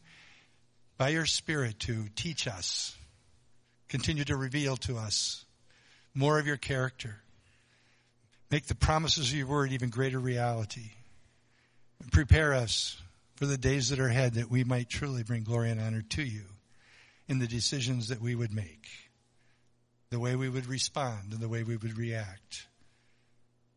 by 0.97 1.09
your 1.09 1.25
Spirit 1.25 1.79
to 1.81 2.07
teach 2.15 2.45
us, 2.45 2.97
continue 3.87 4.25
to 4.25 4.35
reveal 4.35 4.75
to 4.77 4.97
us 4.97 5.45
more 6.13 6.39
of 6.39 6.45
your 6.45 6.57
character. 6.57 7.21
Make 8.51 8.65
the 8.65 8.75
promises 8.75 9.31
of 9.31 9.37
your 9.37 9.47
word 9.47 9.71
even 9.71 9.89
greater 9.89 10.19
reality. 10.19 10.91
And 12.01 12.11
prepare 12.11 12.53
us 12.53 13.01
for 13.39 13.45
the 13.45 13.57
days 13.57 13.87
that 13.87 14.01
are 14.01 14.09
ahead 14.09 14.33
that 14.33 14.51
we 14.51 14.65
might 14.65 14.89
truly 14.89 15.23
bring 15.23 15.43
glory 15.43 15.71
and 15.71 15.79
honor 15.79 16.01
to 16.01 16.21
you 16.21 16.43
in 17.29 17.39
the 17.39 17.47
decisions 17.47 18.09
that 18.09 18.19
we 18.19 18.35
would 18.35 18.53
make, 18.53 18.85
the 20.09 20.19
way 20.19 20.35
we 20.35 20.49
would 20.49 20.65
respond 20.65 21.31
and 21.31 21.39
the 21.39 21.47
way 21.47 21.63
we 21.63 21.77
would 21.77 21.97
react 21.97 22.67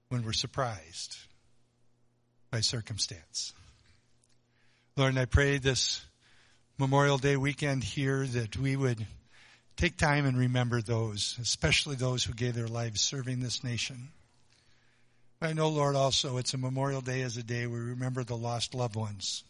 when 0.09 0.25
we're 0.25 0.33
surprised 0.33 1.17
by 2.51 2.59
circumstance. 2.59 3.53
Lord, 4.97 5.11
and 5.11 5.21
I 5.21 5.27
pray 5.27 5.59
this 5.59 6.05
Memorial 6.77 7.19
Day 7.19 7.37
weekend 7.37 7.85
here 7.85 8.27
that 8.27 8.57
we 8.57 8.75
would 8.75 9.07
take 9.77 9.97
time 9.97 10.27
and 10.27 10.37
remember 10.37 10.83
those, 10.83 11.39
especially 11.41 11.95
those 11.95 12.25
who 12.25 12.33
gave 12.33 12.57
their 12.57 12.67
lives 12.67 13.01
serving 13.01 13.39
this 13.39 13.63
nation. 13.63 14.09
I 15.41 15.53
know, 15.53 15.69
Lord, 15.69 15.95
also 15.95 16.39
it's 16.39 16.53
a 16.53 16.59
Memorial 16.59 17.01
Day 17.01 17.23
as 17.23 17.37
a 17.37 17.45
day 17.45 17.69
we 17.69 17.79
remember 17.79 18.25
the 18.25 18.37
lost 18.37 18.75
loved 18.75 18.97
ones 18.97 19.45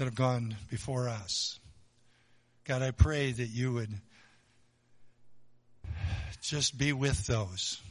that 0.00 0.06
have 0.06 0.14
gone 0.14 0.56
before 0.70 1.10
us. 1.10 1.60
God, 2.64 2.80
I 2.80 2.90
pray 2.90 3.32
that 3.32 3.48
you 3.48 3.74
would 3.74 3.90
just 6.40 6.78
be 6.78 6.94
with 6.94 7.26
those 7.26 7.82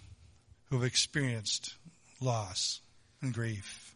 who 0.65 0.77
have 0.77 0.85
experienced 0.85 1.75
loss 2.19 2.81
and 3.21 3.31
grief. 3.31 3.93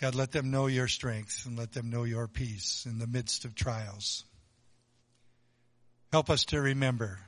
God, 0.00 0.14
let 0.14 0.32
them 0.32 0.50
know 0.50 0.66
your 0.66 0.88
strength 0.88 1.44
and 1.44 1.58
let 1.58 1.72
them 1.72 1.90
know 1.90 2.04
your 2.04 2.26
peace 2.26 2.86
in 2.86 2.98
the 2.98 3.06
midst 3.06 3.44
of 3.44 3.54
trials. 3.54 4.24
Help 6.10 6.30
us 6.30 6.46
to 6.46 6.60
remember 6.62 7.18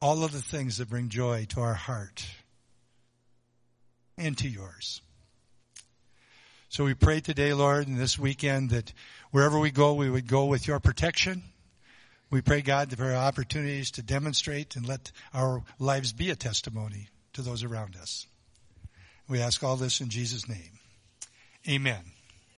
all 0.00 0.24
of 0.24 0.32
the 0.32 0.40
things 0.40 0.78
that 0.78 0.88
bring 0.88 1.10
joy 1.10 1.44
to 1.50 1.60
our 1.60 1.74
heart 1.74 2.24
and 4.16 4.38
to 4.38 4.48
yours. 4.48 5.02
So 6.68 6.84
we 6.84 6.94
pray 6.94 7.20
today, 7.20 7.54
Lord, 7.54 7.88
and 7.88 7.96
this 7.96 8.18
weekend 8.18 8.70
that 8.70 8.92
wherever 9.30 9.58
we 9.58 9.70
go, 9.70 9.94
we 9.94 10.10
would 10.10 10.26
go 10.26 10.44
with 10.46 10.66
your 10.66 10.80
protection 10.80 11.42
we 12.30 12.42
pray, 12.42 12.60
God, 12.60 12.94
for 12.94 13.14
opportunities 13.14 13.90
to 13.92 14.02
demonstrate 14.02 14.76
and 14.76 14.86
let 14.86 15.12
our 15.32 15.62
lives 15.78 16.12
be 16.12 16.28
a 16.30 16.36
testimony 16.36 17.08
to 17.32 17.42
those 17.42 17.62
around 17.62 17.96
us. 17.96 18.26
We 19.28 19.40
ask 19.40 19.62
all 19.62 19.76
this 19.76 20.00
in 20.00 20.10
Jesus' 20.10 20.48
name. 20.48 20.78
Amen. 21.66 22.02